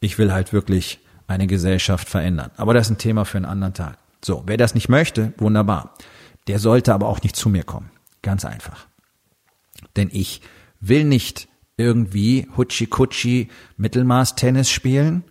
ich 0.00 0.18
will 0.18 0.32
halt 0.32 0.52
wirklich 0.52 1.00
eine 1.28 1.46
Gesellschaft 1.46 2.08
verändern. 2.08 2.50
Aber 2.56 2.74
das 2.74 2.86
ist 2.86 2.92
ein 2.92 2.98
Thema 2.98 3.24
für 3.24 3.36
einen 3.36 3.44
anderen 3.44 3.74
Tag. 3.74 3.98
So, 4.24 4.42
wer 4.46 4.56
das 4.56 4.74
nicht 4.74 4.88
möchte, 4.88 5.32
wunderbar. 5.36 5.94
Der 6.48 6.58
sollte 6.58 6.92
aber 6.92 7.06
auch 7.06 7.22
nicht 7.22 7.36
zu 7.36 7.48
mir 7.48 7.62
kommen. 7.62 7.90
Ganz 8.22 8.44
einfach. 8.44 8.86
Denn 9.94 10.08
ich 10.10 10.40
will 10.80 11.04
nicht 11.04 11.48
irgendwie 11.76 12.48
Hutschi-Kutschi 12.56 13.48
Mittelmaß-Tennis 13.76 14.70
spielen, 14.70 15.22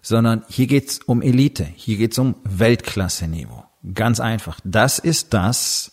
sondern 0.00 0.42
hier 0.48 0.66
geht's 0.66 0.98
um 0.98 1.22
Elite, 1.22 1.64
hier 1.64 1.98
geht's 1.98 2.18
um 2.18 2.34
Weltklasse-Niveau. 2.44 3.62
Ganz 3.94 4.18
einfach. 4.18 4.58
Das 4.64 4.98
ist 4.98 5.34
das, 5.34 5.92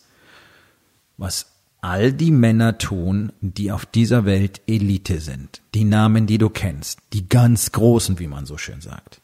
was 1.18 1.48
all 1.82 2.14
die 2.14 2.32
Männer 2.32 2.78
tun, 2.78 3.34
die 3.42 3.72
auf 3.72 3.86
dieser 3.86 4.26
Welt 4.26 4.62
Elite 4.68 5.20
sind. 5.20 5.62
Die 5.76 5.84
Namen, 5.84 6.28
die 6.28 6.38
du 6.38 6.50
kennst. 6.50 7.00
Die 7.14 7.28
ganz 7.28 7.72
Großen, 7.72 8.20
wie 8.20 8.28
man 8.28 8.46
so 8.46 8.58
schön 8.58 8.82
sagt 8.82 9.22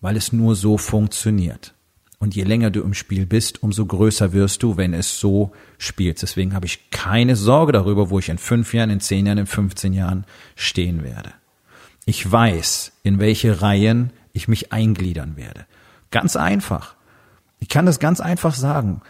weil 0.00 0.16
es 0.16 0.32
nur 0.32 0.54
so 0.54 0.78
funktioniert. 0.78 1.74
Und 2.18 2.34
je 2.34 2.42
länger 2.42 2.70
du 2.70 2.82
im 2.82 2.94
Spiel 2.94 3.26
bist, 3.26 3.62
umso 3.62 3.86
größer 3.86 4.32
wirst 4.32 4.62
du, 4.64 4.76
wenn 4.76 4.92
es 4.92 5.20
so 5.20 5.52
spielst. 5.78 6.22
Deswegen 6.22 6.52
habe 6.52 6.66
ich 6.66 6.90
keine 6.90 7.36
Sorge 7.36 7.72
darüber, 7.72 8.10
wo 8.10 8.18
ich 8.18 8.28
in 8.28 8.38
fünf 8.38 8.74
Jahren, 8.74 8.90
in 8.90 9.00
zehn 9.00 9.26
Jahren, 9.26 9.38
in 9.38 9.46
15 9.46 9.92
Jahren 9.92 10.24
stehen 10.56 11.04
werde. 11.04 11.32
Ich 12.06 12.30
weiß, 12.30 12.92
in 13.04 13.20
welche 13.20 13.62
Reihen 13.62 14.12
ich 14.32 14.48
mich 14.48 14.72
eingliedern 14.72 15.36
werde. 15.36 15.66
Ganz 16.10 16.34
einfach. 16.34 16.96
Ich 17.60 17.68
kann 17.68 17.86
das 17.86 18.00
ganz 18.00 18.20
einfach 18.20 18.54
sagen, 18.54 19.02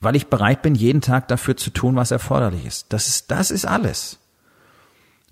weil 0.00 0.16
ich 0.16 0.26
bereit 0.26 0.60
bin, 0.60 0.74
jeden 0.74 1.00
Tag 1.00 1.28
dafür 1.28 1.56
zu 1.56 1.70
tun, 1.70 1.96
was 1.96 2.10
erforderlich 2.10 2.66
ist. 2.66 2.92
Das 2.92 3.06
ist, 3.06 3.30
das 3.30 3.50
ist 3.50 3.64
alles. 3.64 4.18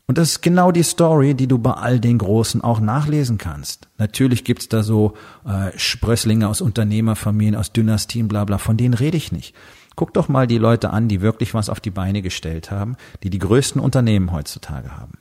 Und 0.06 0.18
das 0.18 0.32
ist 0.32 0.42
genau 0.42 0.70
die 0.70 0.82
Story, 0.82 1.34
die 1.34 1.46
du 1.46 1.58
bei 1.58 1.72
all 1.72 1.98
den 1.98 2.18
Großen 2.18 2.60
auch 2.60 2.78
nachlesen 2.78 3.38
kannst. 3.38 3.88
Natürlich 3.96 4.44
gibt's 4.44 4.68
da 4.68 4.82
so 4.82 5.14
äh, 5.46 5.76
Sprösslinge 5.78 6.46
aus 6.48 6.60
Unternehmerfamilien, 6.60 7.56
aus 7.56 7.72
Dynastien, 7.72 8.28
bla 8.28 8.44
bla, 8.44 8.58
von 8.58 8.76
denen 8.76 8.94
rede 8.94 9.16
ich 9.16 9.32
nicht. 9.32 9.54
Guck 9.96 10.12
doch 10.12 10.28
mal 10.28 10.46
die 10.46 10.58
Leute 10.58 10.90
an, 10.90 11.08
die 11.08 11.22
wirklich 11.22 11.54
was 11.54 11.70
auf 11.70 11.80
die 11.80 11.90
Beine 11.90 12.20
gestellt 12.20 12.70
haben, 12.70 12.96
die 13.22 13.30
die 13.30 13.38
größten 13.38 13.80
Unternehmen 13.80 14.32
heutzutage 14.32 14.96
haben. 14.96 15.18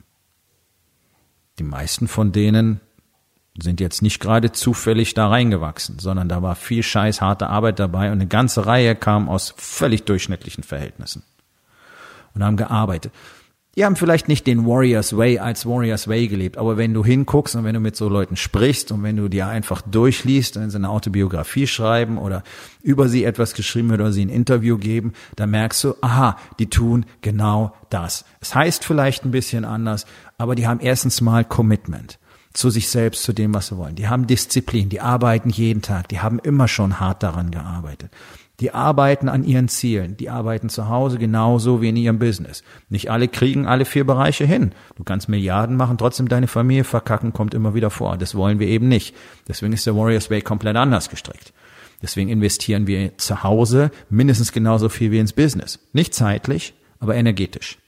Die 1.58 1.64
meisten 1.64 2.08
von 2.08 2.32
denen 2.32 2.80
sind 3.56 3.80
jetzt 3.80 4.02
nicht 4.02 4.20
gerade 4.20 4.52
zufällig 4.52 5.14
da 5.14 5.28
reingewachsen, 5.28 6.00
sondern 6.00 6.28
da 6.28 6.42
war 6.42 6.56
viel 6.56 6.82
scheiß 6.82 7.20
harte 7.20 7.48
Arbeit 7.48 7.78
dabei 7.78 8.06
und 8.08 8.14
eine 8.14 8.26
ganze 8.26 8.66
Reihe 8.66 8.96
kam 8.96 9.28
aus 9.28 9.54
völlig 9.56 10.04
durchschnittlichen 10.04 10.64
Verhältnissen 10.64 11.22
und 12.34 12.42
haben 12.42 12.56
gearbeitet. 12.56 13.12
Die 13.76 13.84
haben 13.84 13.96
vielleicht 13.96 14.28
nicht 14.28 14.46
den 14.46 14.66
Warriors 14.66 15.16
Way 15.16 15.40
als 15.40 15.66
Warriors 15.66 16.06
Way 16.06 16.28
gelebt, 16.28 16.58
aber 16.58 16.76
wenn 16.76 16.94
du 16.94 17.04
hinguckst 17.04 17.56
und 17.56 17.64
wenn 17.64 17.74
du 17.74 17.80
mit 17.80 17.96
so 17.96 18.08
Leuten 18.08 18.36
sprichst 18.36 18.92
und 18.92 19.02
wenn 19.02 19.16
du 19.16 19.28
dir 19.28 19.48
einfach 19.48 19.82
durchliest, 19.82 20.56
wenn 20.56 20.70
sie 20.70 20.76
eine 20.76 20.90
Autobiografie 20.90 21.66
schreiben 21.66 22.18
oder 22.18 22.44
über 22.82 23.08
sie 23.08 23.24
etwas 23.24 23.54
geschrieben 23.54 23.90
wird 23.90 24.00
oder 24.00 24.12
sie 24.12 24.24
ein 24.24 24.28
Interview 24.28 24.78
geben, 24.78 25.12
dann 25.34 25.50
merkst 25.50 25.82
du, 25.82 25.94
aha, 26.00 26.38
die 26.60 26.70
tun 26.70 27.04
genau 27.20 27.74
das. 27.90 28.24
Es 28.40 28.54
heißt 28.54 28.84
vielleicht 28.84 29.24
ein 29.24 29.32
bisschen 29.32 29.64
anders, 29.64 30.06
aber 30.38 30.54
die 30.54 30.68
haben 30.68 30.80
erstens 30.80 31.20
mal 31.20 31.44
Commitment 31.44 32.18
zu 32.52 32.70
sich 32.70 32.88
selbst, 32.88 33.24
zu 33.24 33.32
dem, 33.32 33.52
was 33.52 33.66
sie 33.66 33.76
wollen. 33.76 33.96
Die 33.96 34.06
haben 34.06 34.28
Disziplin, 34.28 34.88
die 34.88 35.00
arbeiten 35.00 35.50
jeden 35.50 35.82
Tag, 35.82 36.08
die 36.08 36.20
haben 36.20 36.38
immer 36.38 36.68
schon 36.68 37.00
hart 37.00 37.24
daran 37.24 37.50
gearbeitet. 37.50 38.12
Die 38.60 38.72
arbeiten 38.72 39.28
an 39.28 39.42
ihren 39.42 39.68
Zielen, 39.68 40.16
die 40.16 40.30
arbeiten 40.30 40.68
zu 40.68 40.88
Hause 40.88 41.18
genauso 41.18 41.82
wie 41.82 41.88
in 41.88 41.96
ihrem 41.96 42.20
Business. 42.20 42.62
Nicht 42.88 43.10
alle 43.10 43.26
kriegen 43.26 43.66
alle 43.66 43.84
vier 43.84 44.06
Bereiche 44.06 44.44
hin. 44.44 44.72
Du 44.94 45.02
kannst 45.02 45.28
Milliarden 45.28 45.76
machen, 45.76 45.98
trotzdem 45.98 46.28
deine 46.28 46.46
Familie 46.46 46.84
verkacken, 46.84 47.32
kommt 47.32 47.54
immer 47.54 47.74
wieder 47.74 47.90
vor. 47.90 48.16
Das 48.16 48.36
wollen 48.36 48.60
wir 48.60 48.68
eben 48.68 48.88
nicht. 48.88 49.14
Deswegen 49.48 49.72
ist 49.72 49.86
der 49.86 49.96
Warriors 49.96 50.30
Way 50.30 50.42
komplett 50.42 50.76
anders 50.76 51.10
gestrickt. 51.10 51.52
Deswegen 52.00 52.30
investieren 52.30 52.86
wir 52.86 53.18
zu 53.18 53.42
Hause 53.42 53.90
mindestens 54.08 54.52
genauso 54.52 54.88
viel 54.88 55.10
wie 55.10 55.18
ins 55.18 55.32
Business. 55.32 55.80
Nicht 55.92 56.14
zeitlich, 56.14 56.74
aber 57.00 57.16
energetisch 57.16 57.78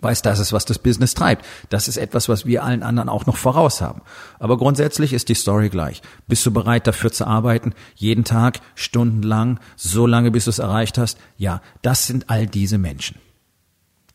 weiß, 0.00 0.22
das 0.22 0.38
ist, 0.38 0.52
was 0.52 0.64
das 0.64 0.78
Business 0.78 1.14
treibt. 1.14 1.44
Das 1.70 1.88
ist 1.88 1.96
etwas, 1.96 2.28
was 2.28 2.46
wir 2.46 2.62
allen 2.62 2.82
anderen 2.82 3.08
auch 3.08 3.26
noch 3.26 3.36
voraus 3.36 3.80
haben. 3.80 4.02
Aber 4.38 4.56
grundsätzlich 4.58 5.12
ist 5.12 5.28
die 5.28 5.34
Story 5.34 5.70
gleich. 5.70 6.02
Bist 6.26 6.44
du 6.46 6.52
bereit 6.52 6.86
dafür 6.86 7.12
zu 7.12 7.26
arbeiten? 7.26 7.74
Jeden 7.94 8.24
Tag, 8.24 8.60
stundenlang, 8.74 9.58
so 9.76 10.06
lange, 10.06 10.30
bis 10.30 10.44
du 10.44 10.50
es 10.50 10.58
erreicht 10.58 10.98
hast? 10.98 11.18
Ja, 11.36 11.62
das 11.82 12.06
sind 12.06 12.30
all 12.30 12.46
diese 12.46 12.78
Menschen. 12.78 13.18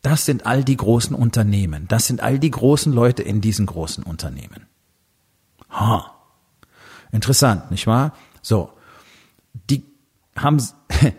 Das 0.02 0.26
sind 0.26 0.46
all 0.46 0.64
die 0.64 0.78
großen 0.78 1.16
Unternehmen. 1.16 1.88
Das 1.88 2.08
sind 2.08 2.22
all 2.22 2.38
die 2.38 2.52
großen 2.52 2.92
Leute 2.92 3.24
in 3.24 3.42
diesen 3.42 3.66
großen 3.66 4.04
Unternehmen. 4.04 4.68
Ha. 5.70 6.14
Interessant, 7.12 7.72
nicht 7.72 7.88
wahr? 7.88 8.14
So. 8.42 8.74
Die 9.70 9.86
haben, 10.36 10.62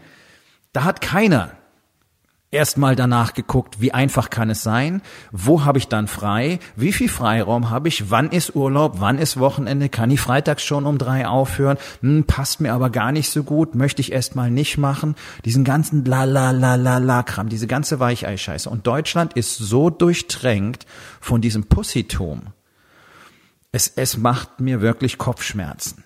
da 0.73 0.85
hat 0.85 1.01
keiner 1.01 1.53
erstmal 2.55 2.97
danach 2.97 3.35
geguckt, 3.35 3.81
wie 3.81 3.93
einfach 3.93 4.31
kann 4.31 4.49
es 4.49 4.63
sein, 4.63 5.03
wo 5.33 5.65
habe 5.65 5.79
ich 5.79 5.89
dann 5.89 6.07
frei, 6.07 6.61
wie 6.77 6.93
viel 6.93 7.09
Freiraum 7.09 7.69
habe 7.69 7.89
ich, 7.89 8.11
wann 8.11 8.31
ist 8.31 8.55
Urlaub, 8.55 9.01
wann 9.01 9.19
ist 9.19 9.39
Wochenende, 9.39 9.89
kann 9.89 10.11
ich 10.11 10.21
freitags 10.21 10.63
schon 10.63 10.87
um 10.87 10.97
drei 10.97 11.27
aufhören, 11.27 11.77
hm, 12.01 12.25
passt 12.25 12.61
mir 12.61 12.73
aber 12.73 12.89
gar 12.89 13.13
nicht 13.13 13.29
so 13.29 13.43
gut, 13.43 13.75
möchte 13.75 14.01
ich 14.01 14.13
erstmal 14.13 14.51
nicht 14.51 14.79
machen, 14.79 15.17
diesen 15.45 15.65
ganzen 15.65 16.05
la 16.05 16.25
la 16.25 16.53
la 16.53 16.77
la 16.77 16.99
la 16.99 17.23
Kram, 17.23 17.49
diese 17.49 17.67
ganze 17.67 18.01
Weicheischeiße. 18.01 18.71
Und 18.71 18.87
Deutschland 18.87 19.35
ist 19.35 19.59
so 19.59 19.91
durchtränkt 19.91 20.87
von 21.21 21.41
diesem 21.41 21.65
Pussitum. 21.65 22.43
Es, 23.73 23.89
es 23.97 24.17
macht 24.17 24.61
mir 24.61 24.81
wirklich 24.81 25.19
Kopfschmerzen. 25.19 26.05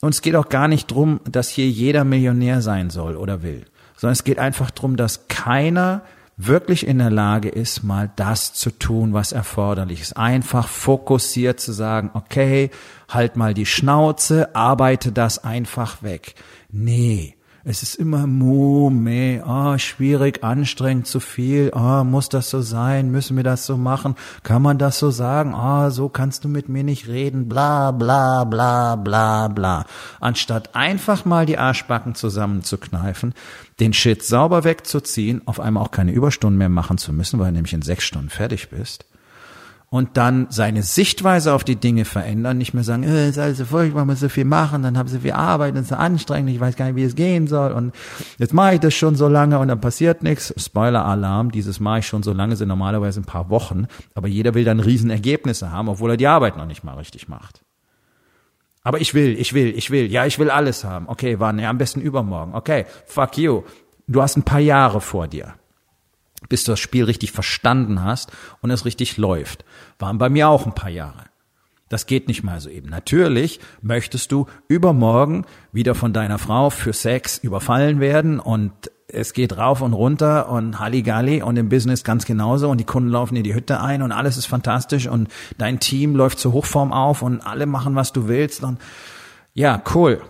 Und 0.00 0.10
es 0.10 0.22
geht 0.22 0.36
auch 0.36 0.48
gar 0.48 0.68
nicht 0.68 0.90
drum, 0.90 1.20
dass 1.24 1.48
hier 1.48 1.68
jeder 1.68 2.04
Millionär 2.04 2.60
sein 2.60 2.90
soll 2.90 3.16
oder 3.16 3.42
will 3.42 3.64
sondern 3.98 4.12
es 4.12 4.24
geht 4.24 4.38
einfach 4.38 4.70
darum, 4.70 4.96
dass 4.96 5.28
keiner 5.28 6.02
wirklich 6.36 6.86
in 6.86 6.98
der 6.98 7.10
Lage 7.10 7.48
ist, 7.48 7.82
mal 7.82 8.10
das 8.14 8.54
zu 8.54 8.70
tun, 8.70 9.12
was 9.12 9.32
erforderlich 9.32 10.00
ist. 10.00 10.16
Einfach 10.16 10.68
fokussiert 10.68 11.58
zu 11.58 11.72
sagen, 11.72 12.10
okay, 12.14 12.70
halt 13.08 13.36
mal 13.36 13.54
die 13.54 13.66
Schnauze, 13.66 14.54
arbeite 14.54 15.10
das 15.10 15.42
einfach 15.42 16.02
weg. 16.02 16.36
Nee, 16.70 17.34
es 17.70 17.82
ist 17.82 17.96
immer 17.96 18.26
mu, 18.26 18.88
meh, 18.88 19.42
ah, 19.42 19.78
schwierig, 19.78 20.42
anstrengend, 20.42 21.06
zu 21.06 21.20
viel, 21.20 21.70
ah, 21.74 22.02
muss 22.02 22.30
das 22.30 22.48
so 22.48 22.62
sein, 22.62 23.10
müssen 23.10 23.36
wir 23.36 23.44
das 23.44 23.66
so 23.66 23.76
machen, 23.76 24.14
kann 24.42 24.62
man 24.62 24.78
das 24.78 24.98
so 24.98 25.10
sagen, 25.10 25.54
ah, 25.54 25.90
so 25.90 26.08
kannst 26.08 26.44
du 26.44 26.48
mit 26.48 26.70
mir 26.70 26.82
nicht 26.82 27.08
reden, 27.08 27.46
bla, 27.46 27.90
bla, 27.90 28.44
bla, 28.44 28.96
bla, 28.96 29.48
bla. 29.48 29.84
Anstatt 30.18 30.74
einfach 30.74 31.26
mal 31.26 31.44
die 31.44 31.58
Arschbacken 31.58 32.14
zusammenzukneifen, 32.14 33.34
den 33.80 33.92
Shit 33.92 34.22
sauber 34.22 34.64
wegzuziehen, 34.64 35.42
auf 35.44 35.60
einmal 35.60 35.82
auch 35.82 35.90
keine 35.90 36.12
Überstunden 36.12 36.56
mehr 36.56 36.70
machen 36.70 36.96
zu 36.96 37.12
müssen, 37.12 37.38
weil 37.38 37.48
du 37.48 37.52
nämlich 37.52 37.74
in 37.74 37.82
sechs 37.82 38.04
Stunden 38.04 38.30
fertig 38.30 38.70
bist 38.70 39.04
und 39.90 40.18
dann 40.18 40.48
seine 40.50 40.82
Sichtweise 40.82 41.54
auf 41.54 41.64
die 41.64 41.76
Dinge 41.76 42.04
verändern, 42.04 42.58
nicht 42.58 42.74
mehr 42.74 42.84
sagen, 42.84 43.04
äh, 43.04 43.28
ist 43.28 43.38
alles 43.38 43.58
so 43.58 43.64
furchtbar, 43.64 44.04
muss 44.04 44.20
so 44.20 44.28
viel 44.28 44.44
machen, 44.44 44.82
dann 44.82 44.98
haben 44.98 45.08
sie 45.08 45.20
viel 45.20 45.32
Arbeit, 45.32 45.74
das 45.74 45.82
ist 45.82 45.88
so 45.88 45.94
anstrengend, 45.94 46.50
ich 46.50 46.60
weiß 46.60 46.76
gar 46.76 46.86
nicht, 46.86 46.96
wie 46.96 47.04
es 47.04 47.14
gehen 47.14 47.46
soll 47.46 47.72
und 47.72 47.94
jetzt 48.36 48.52
mache 48.52 48.74
ich 48.74 48.80
das 48.80 48.92
schon 48.94 49.16
so 49.16 49.28
lange 49.28 49.58
und 49.58 49.68
dann 49.68 49.80
passiert 49.80 50.22
nichts. 50.22 50.52
Spoiler-Alarm, 50.56 51.52
dieses 51.52 51.80
mache 51.80 52.00
ich 52.00 52.06
schon 52.06 52.22
so 52.22 52.32
lange, 52.32 52.56
sind 52.56 52.68
normalerweise 52.68 53.20
ein 53.20 53.24
paar 53.24 53.48
Wochen, 53.48 53.86
aber 54.14 54.28
jeder 54.28 54.52
will 54.54 54.64
dann 54.64 54.80
Riesenergebnisse 54.80 55.72
haben, 55.72 55.88
obwohl 55.88 56.10
er 56.10 56.16
die 56.18 56.26
Arbeit 56.26 56.58
noch 56.58 56.66
nicht 56.66 56.84
mal 56.84 56.94
richtig 56.94 57.28
macht. 57.28 57.62
Aber 58.82 59.00
ich 59.00 59.14
will, 59.14 59.38
ich 59.38 59.54
will, 59.54 59.68
ich 59.76 59.90
will, 59.90 60.10
ja, 60.10 60.26
ich 60.26 60.38
will 60.38 60.50
alles 60.50 60.84
haben. 60.84 61.08
Okay, 61.08 61.40
wann? 61.40 61.58
Ja, 61.58 61.68
am 61.68 61.78
besten 61.78 62.00
übermorgen. 62.00 62.54
Okay, 62.54 62.86
fuck 63.06 63.36
you. 63.36 63.62
Du 64.06 64.22
hast 64.22 64.36
ein 64.36 64.44
paar 64.44 64.60
Jahre 64.60 65.00
vor 65.00 65.28
dir 65.28 65.54
bis 66.48 66.64
du 66.64 66.72
das 66.72 66.80
Spiel 66.80 67.04
richtig 67.04 67.32
verstanden 67.32 68.02
hast 68.02 68.32
und 68.60 68.70
es 68.70 68.84
richtig 68.84 69.16
läuft. 69.16 69.64
Waren 69.98 70.18
bei 70.18 70.28
mir 70.28 70.48
auch 70.48 70.66
ein 70.66 70.74
paar 70.74 70.90
Jahre. 70.90 71.24
Das 71.88 72.06
geht 72.06 72.28
nicht 72.28 72.42
mal 72.42 72.60
so 72.60 72.68
eben. 72.68 72.90
Natürlich 72.90 73.60
möchtest 73.80 74.30
du 74.30 74.46
übermorgen 74.68 75.46
wieder 75.72 75.94
von 75.94 76.12
deiner 76.12 76.38
Frau 76.38 76.70
für 76.70 76.92
Sex 76.92 77.38
überfallen 77.38 77.98
werden 78.00 78.40
und 78.40 78.72
es 79.10 79.32
geht 79.32 79.56
rauf 79.56 79.80
und 79.80 79.94
runter 79.94 80.50
und 80.50 80.78
Halligalli 80.78 81.40
und 81.40 81.56
im 81.56 81.70
Business 81.70 82.04
ganz 82.04 82.26
genauso 82.26 82.68
und 82.68 82.78
die 82.78 82.84
Kunden 82.84 83.08
laufen 83.08 83.36
in 83.36 83.42
die 83.42 83.54
Hütte 83.54 83.80
ein 83.80 84.02
und 84.02 84.12
alles 84.12 84.36
ist 84.36 84.44
fantastisch 84.46 85.06
und 85.06 85.28
dein 85.56 85.80
Team 85.80 86.14
läuft 86.14 86.38
zur 86.38 86.52
Hochform 86.52 86.92
auf 86.92 87.22
und 87.22 87.40
alle 87.40 87.64
machen, 87.64 87.94
was 87.94 88.12
du 88.12 88.28
willst 88.28 88.62
und 88.62 88.78
ja, 89.54 89.82
cool. 89.94 90.20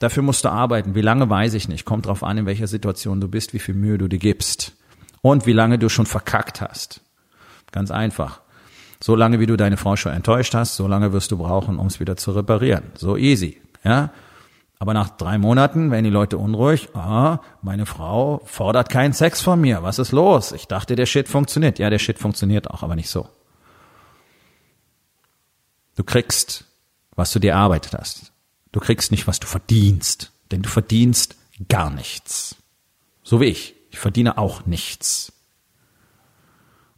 Dafür 0.00 0.22
musst 0.22 0.44
du 0.44 0.48
arbeiten. 0.48 0.94
Wie 0.94 1.02
lange 1.02 1.28
weiß 1.30 1.54
ich 1.54 1.68
nicht. 1.68 1.84
Kommt 1.84 2.06
drauf 2.06 2.24
an, 2.24 2.38
in 2.38 2.46
welcher 2.46 2.66
Situation 2.66 3.20
du 3.20 3.28
bist, 3.28 3.52
wie 3.52 3.58
viel 3.58 3.74
Mühe 3.74 3.98
du 3.98 4.08
dir 4.08 4.18
gibst. 4.18 4.72
Und 5.22 5.46
wie 5.46 5.52
lange 5.52 5.78
du 5.78 5.90
schon 5.90 6.06
verkackt 6.06 6.62
hast. 6.62 7.02
Ganz 7.70 7.90
einfach. 7.90 8.40
So 9.02 9.14
lange, 9.14 9.40
wie 9.40 9.46
du 9.46 9.58
deine 9.58 9.76
Frau 9.76 9.96
schon 9.96 10.12
enttäuscht 10.12 10.54
hast, 10.54 10.76
so 10.76 10.88
lange 10.88 11.12
wirst 11.12 11.30
du 11.30 11.38
brauchen, 11.38 11.78
um 11.78 11.86
es 11.86 12.00
wieder 12.00 12.16
zu 12.16 12.32
reparieren. 12.32 12.84
So 12.96 13.18
easy. 13.18 13.60
Ja? 13.84 14.10
Aber 14.78 14.94
nach 14.94 15.10
drei 15.10 15.36
Monaten 15.36 15.90
werden 15.90 16.04
die 16.04 16.10
Leute 16.10 16.38
unruhig. 16.38 16.88
Ah, 16.94 17.40
meine 17.60 17.84
Frau 17.84 18.40
fordert 18.46 18.88
keinen 18.88 19.12
Sex 19.12 19.42
von 19.42 19.60
mir. 19.60 19.82
Was 19.82 19.98
ist 19.98 20.12
los? 20.12 20.52
Ich 20.52 20.66
dachte, 20.66 20.96
der 20.96 21.04
Shit 21.04 21.28
funktioniert. 21.28 21.78
Ja, 21.78 21.90
der 21.90 21.98
Shit 21.98 22.18
funktioniert 22.18 22.70
auch, 22.70 22.82
aber 22.82 22.96
nicht 22.96 23.10
so. 23.10 23.28
Du 25.96 26.04
kriegst, 26.04 26.64
was 27.14 27.30
du 27.32 27.38
dir 27.38 27.52
erarbeitet 27.52 27.92
hast. 27.92 28.32
Du 28.72 28.80
kriegst 28.80 29.10
nicht, 29.10 29.26
was 29.26 29.40
du 29.40 29.46
verdienst, 29.46 30.32
denn 30.50 30.62
du 30.62 30.68
verdienst 30.68 31.36
gar 31.68 31.90
nichts. 31.90 32.56
So 33.22 33.40
wie 33.40 33.46
ich. 33.46 33.74
Ich 33.90 33.98
verdiene 33.98 34.38
auch 34.38 34.66
nichts. 34.66 35.32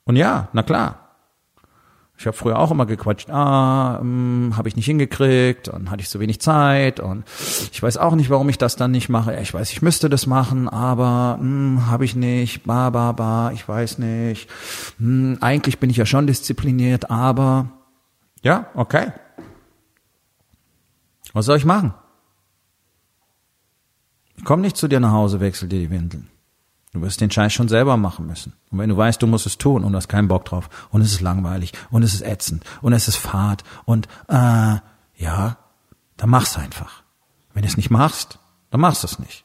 Und 0.04 0.16
ja, 0.16 0.48
na 0.52 0.62
klar. 0.62 0.98
Ich 2.18 2.26
habe 2.26 2.36
früher 2.36 2.58
auch 2.58 2.70
immer 2.70 2.86
gequatscht, 2.86 3.30
ah, 3.30 3.98
hm, 4.00 4.52
habe 4.56 4.68
ich 4.68 4.76
nicht 4.76 4.86
hingekriegt 4.86 5.68
und 5.68 5.90
hatte 5.90 6.02
ich 6.02 6.08
so 6.08 6.20
wenig 6.20 6.40
Zeit 6.40 7.00
und 7.00 7.24
ich 7.72 7.82
weiß 7.82 7.96
auch 7.96 8.14
nicht, 8.14 8.30
warum 8.30 8.48
ich 8.48 8.58
das 8.58 8.76
dann 8.76 8.92
nicht 8.92 9.08
mache. 9.08 9.36
Ich 9.40 9.52
weiß, 9.52 9.72
ich 9.72 9.82
müsste 9.82 10.08
das 10.08 10.28
machen, 10.28 10.68
aber 10.68 11.38
hm, 11.40 11.88
habe 11.88 12.04
ich 12.04 12.14
nicht, 12.14 12.64
ba, 12.64 12.90
ba, 12.90 13.10
ba, 13.10 13.50
ich 13.52 13.66
weiß 13.66 13.98
nicht. 13.98 14.48
Hm, 14.98 15.38
eigentlich 15.40 15.80
bin 15.80 15.90
ich 15.90 15.96
ja 15.96 16.06
schon 16.06 16.28
diszipliniert, 16.28 17.10
aber 17.10 17.70
ja, 18.42 18.66
okay. 18.74 19.08
Was 21.32 21.46
soll 21.46 21.56
ich 21.56 21.64
machen? 21.64 21.94
Ich 24.36 24.44
komm 24.44 24.60
nicht 24.60 24.76
zu 24.76 24.88
dir 24.88 25.00
nach 25.00 25.12
Hause, 25.12 25.40
wechsel 25.40 25.68
dir 25.68 25.78
die 25.78 25.90
Windeln. 25.90 26.28
Du 26.92 27.00
wirst 27.00 27.20
den 27.20 27.30
Scheiß 27.30 27.52
schon 27.52 27.68
selber 27.68 27.96
machen 27.96 28.26
müssen. 28.26 28.52
Und 28.70 28.78
wenn 28.78 28.90
du 28.90 28.96
weißt, 28.96 29.22
du 29.22 29.26
musst 29.26 29.46
es 29.46 29.56
tun 29.56 29.82
und 29.82 29.96
hast 29.96 30.08
keinen 30.08 30.28
Bock 30.28 30.44
drauf 30.44 30.68
und 30.90 31.00
es 31.00 31.12
ist 31.12 31.20
langweilig 31.22 31.72
und 31.90 32.02
es 32.02 32.12
ist 32.12 32.22
ätzend 32.22 32.64
und 32.82 32.92
es 32.92 33.08
ist 33.08 33.16
fad 33.16 33.64
und 33.86 34.08
äh, 34.28 34.76
ja, 35.16 35.56
dann 36.18 36.30
mach's 36.30 36.58
einfach. 36.58 37.02
Wenn 37.54 37.62
du 37.62 37.68
es 37.68 37.78
nicht 37.78 37.90
machst, 37.90 38.38
dann 38.70 38.80
machst 38.80 39.02
du 39.02 39.06
es 39.06 39.18
nicht. 39.18 39.44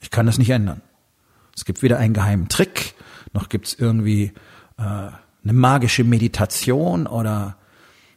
Ich 0.00 0.10
kann 0.10 0.26
das 0.26 0.38
nicht 0.38 0.50
ändern. 0.50 0.80
Es 1.54 1.66
gibt 1.66 1.82
weder 1.82 1.98
einen 1.98 2.14
geheimen 2.14 2.48
Trick, 2.48 2.94
noch 3.32 3.48
gibt's 3.48 3.74
irgendwie 3.74 4.32
äh, 4.78 4.82
eine 4.82 5.52
magische 5.52 6.04
Meditation 6.04 7.06
oder 7.06 7.58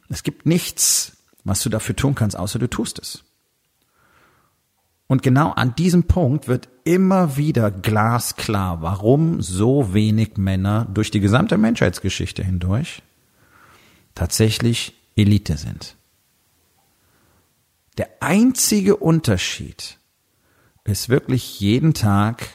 es 0.08 0.22
gibt 0.22 0.46
nichts, 0.46 1.17
was 1.48 1.62
du 1.62 1.68
dafür 1.68 1.96
tun 1.96 2.14
kannst, 2.14 2.36
außer 2.38 2.58
du 2.58 2.68
tust 2.68 2.98
es. 2.98 3.24
Und 5.06 5.22
genau 5.22 5.52
an 5.52 5.74
diesem 5.74 6.04
Punkt 6.04 6.48
wird 6.48 6.68
immer 6.84 7.36
wieder 7.36 7.70
glasklar, 7.70 8.82
warum 8.82 9.40
so 9.40 9.94
wenig 9.94 10.36
Männer 10.36 10.86
durch 10.92 11.10
die 11.10 11.20
gesamte 11.20 11.56
Menschheitsgeschichte 11.56 12.44
hindurch 12.44 13.02
tatsächlich 14.14 14.94
Elite 15.16 15.56
sind. 15.56 15.96
Der 17.96 18.08
einzige 18.20 18.96
Unterschied 18.96 19.98
ist 20.84 21.08
wirklich 21.08 21.58
jeden 21.60 21.94
Tag 21.94 22.48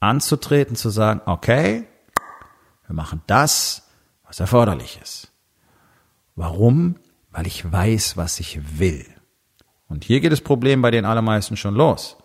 anzutreten, 0.00 0.76
zu 0.76 0.90
sagen, 0.90 1.20
okay, 1.26 1.84
wir 2.86 2.94
machen 2.94 3.22
das, 3.26 3.88
was 4.24 4.40
erforderlich 4.40 4.98
ist. 5.02 5.32
Warum? 6.36 6.96
Weil 7.38 7.46
ich 7.46 7.70
weiß, 7.70 8.16
was 8.16 8.40
ich 8.40 8.80
will. 8.80 9.06
Und 9.86 10.02
hier 10.02 10.18
geht 10.18 10.32
das 10.32 10.40
Problem 10.40 10.82
bei 10.82 10.90
den 10.90 11.04
allermeisten 11.04 11.56
schon 11.56 11.76
los, 11.76 12.16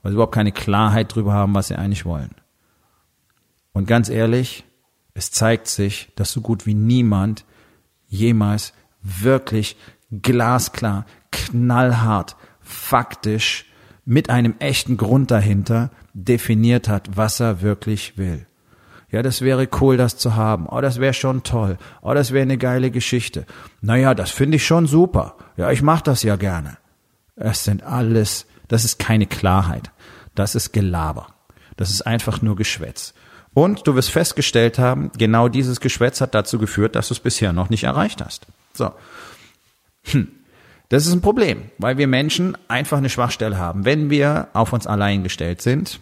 weil 0.00 0.12
sie 0.12 0.14
überhaupt 0.14 0.32
keine 0.32 0.52
Klarheit 0.52 1.10
darüber 1.10 1.32
haben, 1.32 1.54
was 1.54 1.66
sie 1.66 1.74
eigentlich 1.74 2.04
wollen. 2.04 2.36
Und 3.72 3.88
ganz 3.88 4.08
ehrlich, 4.08 4.62
es 5.12 5.32
zeigt 5.32 5.66
sich, 5.66 6.12
dass 6.14 6.30
so 6.30 6.40
gut 6.40 6.66
wie 6.66 6.74
niemand 6.74 7.44
jemals 8.06 8.74
wirklich 9.02 9.76
glasklar, 10.12 11.04
knallhart, 11.32 12.36
faktisch, 12.60 13.66
mit 14.04 14.30
einem 14.30 14.54
echten 14.60 14.96
Grund 14.96 15.32
dahinter 15.32 15.90
definiert 16.12 16.86
hat, 16.86 17.16
was 17.16 17.40
er 17.40 17.60
wirklich 17.60 18.16
will. 18.18 18.46
Ja, 19.14 19.22
das 19.22 19.42
wäre 19.42 19.68
cool, 19.80 19.96
das 19.96 20.16
zu 20.16 20.34
haben. 20.34 20.66
Oh, 20.68 20.80
das 20.80 20.98
wäre 20.98 21.14
schon 21.14 21.44
toll. 21.44 21.78
Oh, 22.02 22.14
das 22.14 22.32
wäre 22.32 22.42
eine 22.42 22.58
geile 22.58 22.90
Geschichte. 22.90 23.46
Naja, 23.80 24.12
das 24.12 24.32
finde 24.32 24.56
ich 24.56 24.66
schon 24.66 24.88
super. 24.88 25.36
Ja, 25.56 25.70
ich 25.70 25.82
mache 25.82 26.02
das 26.02 26.24
ja 26.24 26.34
gerne. 26.34 26.78
Es 27.36 27.62
sind 27.62 27.84
alles, 27.84 28.46
das 28.66 28.84
ist 28.84 28.98
keine 28.98 29.26
Klarheit. 29.26 29.92
Das 30.34 30.56
ist 30.56 30.72
Gelaber. 30.72 31.28
Das 31.76 31.90
ist 31.90 32.02
einfach 32.02 32.42
nur 32.42 32.56
Geschwätz. 32.56 33.14
Und 33.52 33.86
du 33.86 33.94
wirst 33.94 34.10
festgestellt 34.10 34.80
haben, 34.80 35.12
genau 35.16 35.46
dieses 35.46 35.78
Geschwätz 35.78 36.20
hat 36.20 36.34
dazu 36.34 36.58
geführt, 36.58 36.96
dass 36.96 37.06
du 37.06 37.14
es 37.14 37.20
bisher 37.20 37.52
noch 37.52 37.70
nicht 37.70 37.84
erreicht 37.84 38.20
hast. 38.20 38.48
So. 38.72 38.90
Hm. 40.06 40.26
Das 40.88 41.06
ist 41.06 41.12
ein 41.12 41.20
Problem, 41.20 41.70
weil 41.78 41.98
wir 41.98 42.08
Menschen 42.08 42.58
einfach 42.66 42.98
eine 42.98 43.10
Schwachstelle 43.10 43.58
haben. 43.58 43.84
Wenn 43.84 44.10
wir 44.10 44.48
auf 44.54 44.72
uns 44.72 44.88
allein 44.88 45.22
gestellt 45.22 45.62
sind, 45.62 46.00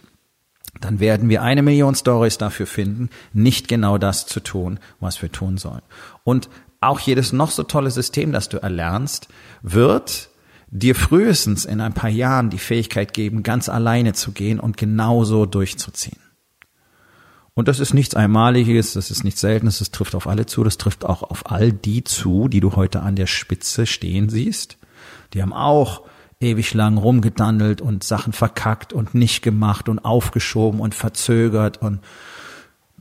dann 0.81 1.01
werden 1.01 1.29
wir 1.29 1.43
eine 1.43 1.63
Million 1.63 1.95
Stories 1.95 2.39
dafür 2.39 2.67
finden, 2.67 3.11
nicht 3.33 3.69
genau 3.69 3.99
das 3.99 4.27
zu 4.27 4.41
tun, 4.41 4.81
was 5.01 5.21
wir 5.23 5.31
tun 5.31 5.59
sollen. 5.59 5.83
Und 6.25 6.49
auch 6.81 6.99
jedes 7.01 7.33
noch 7.33 7.51
so 7.51 7.63
tolle 7.63 7.91
System, 7.91 8.33
das 8.33 8.49
du 8.49 8.61
erlernst, 8.61 9.29
wird 9.63 10.31
dir 10.69 10.95
frühestens 10.95 11.65
in 11.65 11.81
ein 11.81 11.93
paar 11.93 12.11
Jahren 12.11 12.51
die 12.51 12.59
Fähigkeit 12.59 13.13
geben, 13.13 13.43
ganz 13.43 13.69
alleine 13.69 14.15
zu 14.15 14.33
gehen 14.33 14.59
und 14.59 14.77
genauso 14.77 15.47
durchzuziehen. 15.47 16.19
Und 17.55 17.69
das 17.69 17.81
ist 17.81 17.93
nichts 17.93 18.15
Einmaliges, 18.15 18.95
das 18.95 19.11
ist 19.11 19.25
nichts 19.25 19.43
Seltenes, 19.43 19.79
das 19.79 19.91
trifft 19.91 20.15
auf 20.15 20.27
alle 20.27 20.47
zu, 20.47 20.65
das 20.65 20.79
trifft 20.79 21.05
auch 21.05 21.23
auf 21.23 21.51
all 21.51 21.71
die 21.71 22.03
zu, 22.03 22.49
die 22.49 22.61
du 22.61 22.75
heute 22.77 23.03
an 23.03 23.15
der 23.15 23.27
Spitze 23.27 23.85
stehen 23.85 24.31
siehst. 24.31 24.79
Die 25.35 25.43
haben 25.43 25.53
auch 25.53 26.03
ewig 26.43 26.75
lang 26.75 26.99
rumgedandelt 26.99 27.81
und 27.81 28.05
Sachen 28.05 28.33
verkackt 28.33 28.93
und 28.93 29.15
nicht 29.15 29.43
gemacht 29.43 29.89
und 29.89 30.05
aufgeschoben 30.05 30.81
und 30.81 30.95
verzögert 30.95 31.81
und 31.81 32.01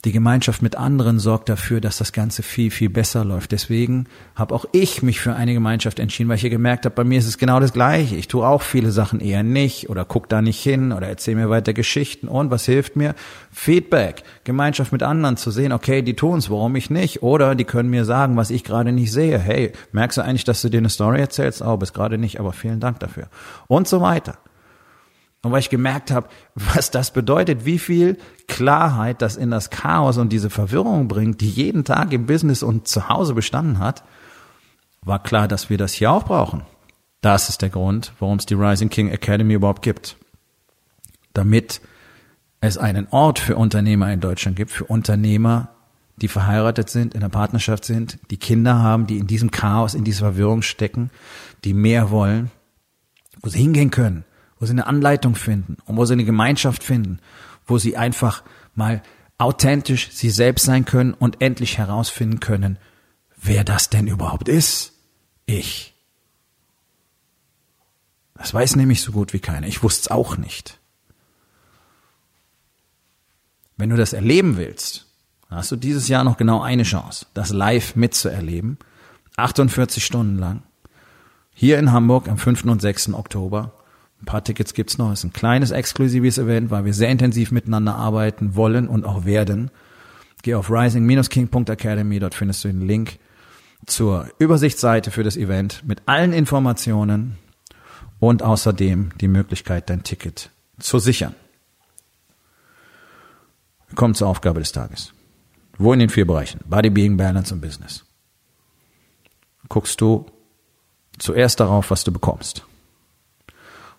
die 0.03 0.11
Gemeinschaft 0.11 0.63
mit 0.63 0.75
anderen 0.75 1.19
sorgt 1.19 1.47
dafür, 1.47 1.79
dass 1.79 1.97
das 1.97 2.11
Ganze 2.11 2.41
viel, 2.41 2.71
viel 2.71 2.89
besser 2.89 3.23
läuft. 3.23 3.51
Deswegen 3.51 4.07
habe 4.35 4.55
auch 4.55 4.65
ich 4.71 5.03
mich 5.03 5.19
für 5.19 5.35
eine 5.35 5.53
Gemeinschaft 5.53 5.99
entschieden, 5.99 6.27
weil 6.29 6.37
ich 6.37 6.41
hier 6.41 6.49
gemerkt 6.49 6.85
habe, 6.85 6.95
bei 6.95 7.03
mir 7.03 7.19
ist 7.19 7.27
es 7.27 7.37
genau 7.37 7.59
das 7.59 7.71
Gleiche. 7.71 8.15
Ich 8.15 8.27
tue 8.27 8.45
auch 8.45 8.63
viele 8.63 8.91
Sachen 8.91 9.19
eher 9.19 9.43
nicht 9.43 9.89
oder 9.89 10.03
guck 10.03 10.27
da 10.27 10.41
nicht 10.41 10.59
hin 10.59 10.91
oder 10.91 11.07
erzähle 11.07 11.37
mir 11.37 11.49
weiter 11.51 11.73
Geschichten. 11.73 12.27
Und 12.27 12.49
was 12.49 12.65
hilft 12.65 12.95
mir? 12.95 13.13
Feedback, 13.51 14.23
Gemeinschaft 14.43 14.91
mit 14.91 15.03
anderen 15.03 15.37
zu 15.37 15.51
sehen, 15.51 15.71
okay, 15.71 16.01
die 16.01 16.15
tun's, 16.15 16.49
warum 16.49 16.75
ich 16.75 16.89
nicht? 16.89 17.21
Oder 17.21 17.53
die 17.53 17.65
können 17.65 17.91
mir 17.91 18.05
sagen, 18.05 18.37
was 18.37 18.49
ich 18.49 18.63
gerade 18.63 18.91
nicht 18.91 19.11
sehe. 19.11 19.37
Hey, 19.37 19.71
merkst 19.91 20.17
du 20.17 20.23
eigentlich, 20.23 20.45
dass 20.45 20.63
du 20.63 20.69
dir 20.69 20.79
eine 20.79 20.89
Story 20.89 21.19
erzählst? 21.19 21.61
Oh, 21.61 21.77
bis 21.77 21.93
gerade 21.93 22.17
nicht, 22.17 22.39
aber 22.39 22.53
vielen 22.53 22.79
Dank 22.79 22.99
dafür. 22.99 23.27
Und 23.67 23.87
so 23.87 24.01
weiter. 24.01 24.39
Und 25.43 25.51
weil 25.51 25.59
ich 25.59 25.69
gemerkt 25.69 26.11
habe, 26.11 26.27
was 26.55 26.91
das 26.91 27.11
bedeutet, 27.11 27.65
wie 27.65 27.79
viel 27.79 28.17
Klarheit 28.47 29.21
das 29.21 29.37
in 29.37 29.49
das 29.49 29.71
Chaos 29.71 30.17
und 30.17 30.29
diese 30.29 30.49
Verwirrung 30.49 31.07
bringt, 31.07 31.41
die 31.41 31.49
jeden 31.49 31.83
Tag 31.83 32.13
im 32.13 32.27
Business 32.27 32.61
und 32.61 32.87
zu 32.87 33.09
Hause 33.09 33.33
bestanden 33.33 33.79
hat, 33.79 34.03
war 35.03 35.21
klar, 35.21 35.47
dass 35.47 35.69
wir 35.69 35.79
das 35.79 35.93
hier 35.93 36.11
auch 36.11 36.25
brauchen. 36.25 36.61
Das 37.21 37.49
ist 37.49 37.61
der 37.61 37.69
Grund, 37.69 38.13
warum 38.19 38.37
es 38.37 38.45
die 38.45 38.53
Rising 38.53 38.89
King 38.89 39.09
Academy 39.09 39.53
überhaupt 39.53 39.81
gibt. 39.81 40.17
Damit 41.33 41.81
es 42.59 42.77
einen 42.77 43.07
Ort 43.09 43.39
für 43.39 43.55
Unternehmer 43.55 44.11
in 44.13 44.19
Deutschland 44.19 44.57
gibt, 44.57 44.69
für 44.69 44.85
Unternehmer, 44.85 45.69
die 46.17 46.27
verheiratet 46.27 46.89
sind, 46.89 47.15
in 47.15 47.21
der 47.21 47.29
Partnerschaft 47.29 47.83
sind, 47.83 48.19
die 48.29 48.37
Kinder 48.37 48.77
haben, 48.77 49.07
die 49.07 49.17
in 49.17 49.25
diesem 49.25 49.49
Chaos, 49.49 49.95
in 49.95 50.03
dieser 50.03 50.25
Verwirrung 50.25 50.61
stecken, 50.61 51.09
die 51.63 51.73
mehr 51.73 52.11
wollen, 52.11 52.51
wo 53.41 53.49
sie 53.49 53.59
hingehen 53.59 53.89
können, 53.89 54.23
wo 54.61 54.67
sie 54.67 54.73
eine 54.73 54.85
Anleitung 54.85 55.33
finden 55.33 55.77
und 55.85 55.97
wo 55.97 56.05
sie 56.05 56.13
eine 56.13 56.23
Gemeinschaft 56.23 56.83
finden, 56.83 57.19
wo 57.65 57.79
sie 57.79 57.97
einfach 57.97 58.43
mal 58.75 59.01
authentisch 59.39 60.11
sie 60.11 60.29
selbst 60.29 60.65
sein 60.65 60.85
können 60.85 61.15
und 61.15 61.41
endlich 61.41 61.79
herausfinden 61.79 62.39
können, 62.39 62.77
wer 63.41 63.63
das 63.63 63.89
denn 63.89 64.05
überhaupt 64.05 64.47
ist. 64.47 64.93
Ich. 65.47 65.95
Das 68.35 68.53
weiß 68.53 68.75
nämlich 68.75 69.01
so 69.01 69.11
gut 69.11 69.33
wie 69.33 69.39
keiner. 69.39 69.65
Ich 69.65 69.81
wusste 69.81 70.01
es 70.01 70.11
auch 70.11 70.37
nicht. 70.37 70.77
Wenn 73.77 73.89
du 73.89 73.97
das 73.97 74.13
erleben 74.13 74.57
willst, 74.57 75.07
hast 75.49 75.71
du 75.71 75.75
dieses 75.75 76.07
Jahr 76.07 76.23
noch 76.23 76.37
genau 76.37 76.61
eine 76.61 76.83
Chance, 76.83 77.25
das 77.33 77.49
live 77.49 77.95
mitzuerleben. 77.95 78.77
48 79.37 80.05
Stunden 80.05 80.37
lang. 80.37 80.61
Hier 81.55 81.79
in 81.79 81.91
Hamburg 81.91 82.27
am 82.27 82.37
5. 82.37 82.65
und 82.65 82.79
6. 82.79 83.15
Oktober. 83.15 83.73
Ein 84.21 84.25
paar 84.25 84.43
Tickets 84.43 84.73
gibt's 84.73 84.97
noch. 84.97 85.11
Es 85.11 85.19
ist 85.19 85.25
ein 85.25 85.33
kleines 85.33 85.71
exklusives 85.71 86.37
Event, 86.37 86.69
weil 86.69 86.85
wir 86.85 86.93
sehr 86.93 87.09
intensiv 87.09 87.51
miteinander 87.51 87.95
arbeiten 87.95 88.55
wollen 88.55 88.87
und 88.87 89.03
auch 89.03 89.25
werden. 89.25 89.71
Geh 90.43 90.53
auf 90.53 90.69
rising-king.academy, 90.69 92.19
dort 92.19 92.35
findest 92.35 92.63
du 92.63 92.67
den 92.67 92.87
Link 92.87 93.19
zur 93.87 94.27
Übersichtsseite 94.37 95.09
für 95.09 95.23
das 95.23 95.37
Event 95.37 95.83
mit 95.87 96.03
allen 96.05 96.33
Informationen 96.33 97.37
und 98.19 98.43
außerdem 98.43 99.11
die 99.19 99.27
Möglichkeit, 99.27 99.89
dein 99.89 100.03
Ticket 100.03 100.51
zu 100.79 100.99
sichern. 100.99 101.35
Wir 103.87 103.95
kommen 103.95 104.13
zur 104.13 104.27
Aufgabe 104.27 104.59
des 104.59 104.71
Tages. 104.71 105.13
Wo 105.77 105.93
in 105.93 105.99
den 105.99 106.09
vier 106.09 106.27
Bereichen? 106.27 106.59
Body, 106.65 106.91
Being, 106.91 107.17
Balance 107.17 107.53
und 107.53 107.61
Business. 107.61 108.05
Guckst 109.67 109.99
du 109.99 110.27
zuerst 111.17 111.59
darauf, 111.59 111.89
was 111.89 112.03
du 112.03 112.11
bekommst 112.11 112.65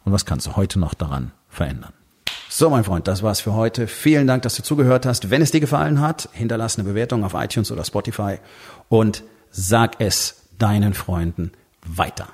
und 0.05 0.13
was 0.13 0.27
kannst 0.27 0.47
du 0.47 0.57
heute 0.57 0.79
noch 0.79 0.95
daran 0.95 1.33
verändern. 1.49 1.93
So, 2.49 2.69
mein 2.69 2.85
Freund, 2.85 3.09
das 3.09 3.23
war's 3.23 3.41
für 3.41 3.55
heute. 3.55 3.87
Vielen 3.87 4.27
Dank, 4.27 4.43
dass 4.43 4.57
du 4.57 4.63
zugehört 4.63 5.07
hast. 5.07 5.31
Wenn 5.31 5.41
es 5.41 5.53
dir 5.53 5.61
gefallen 5.61 6.01
hat, 6.01 6.29
hinterlass 6.33 6.79
eine 6.79 6.87
Bewertung 6.87 7.25
auf 7.25 7.33
iTunes 7.35 7.73
oder 7.73 7.85
Spotify 7.85 8.39
und 8.89 9.23
sag 9.51 10.01
es 10.01 10.49
deinen 10.59 10.93
Freunden 10.93 11.53
weiter. 11.87 12.29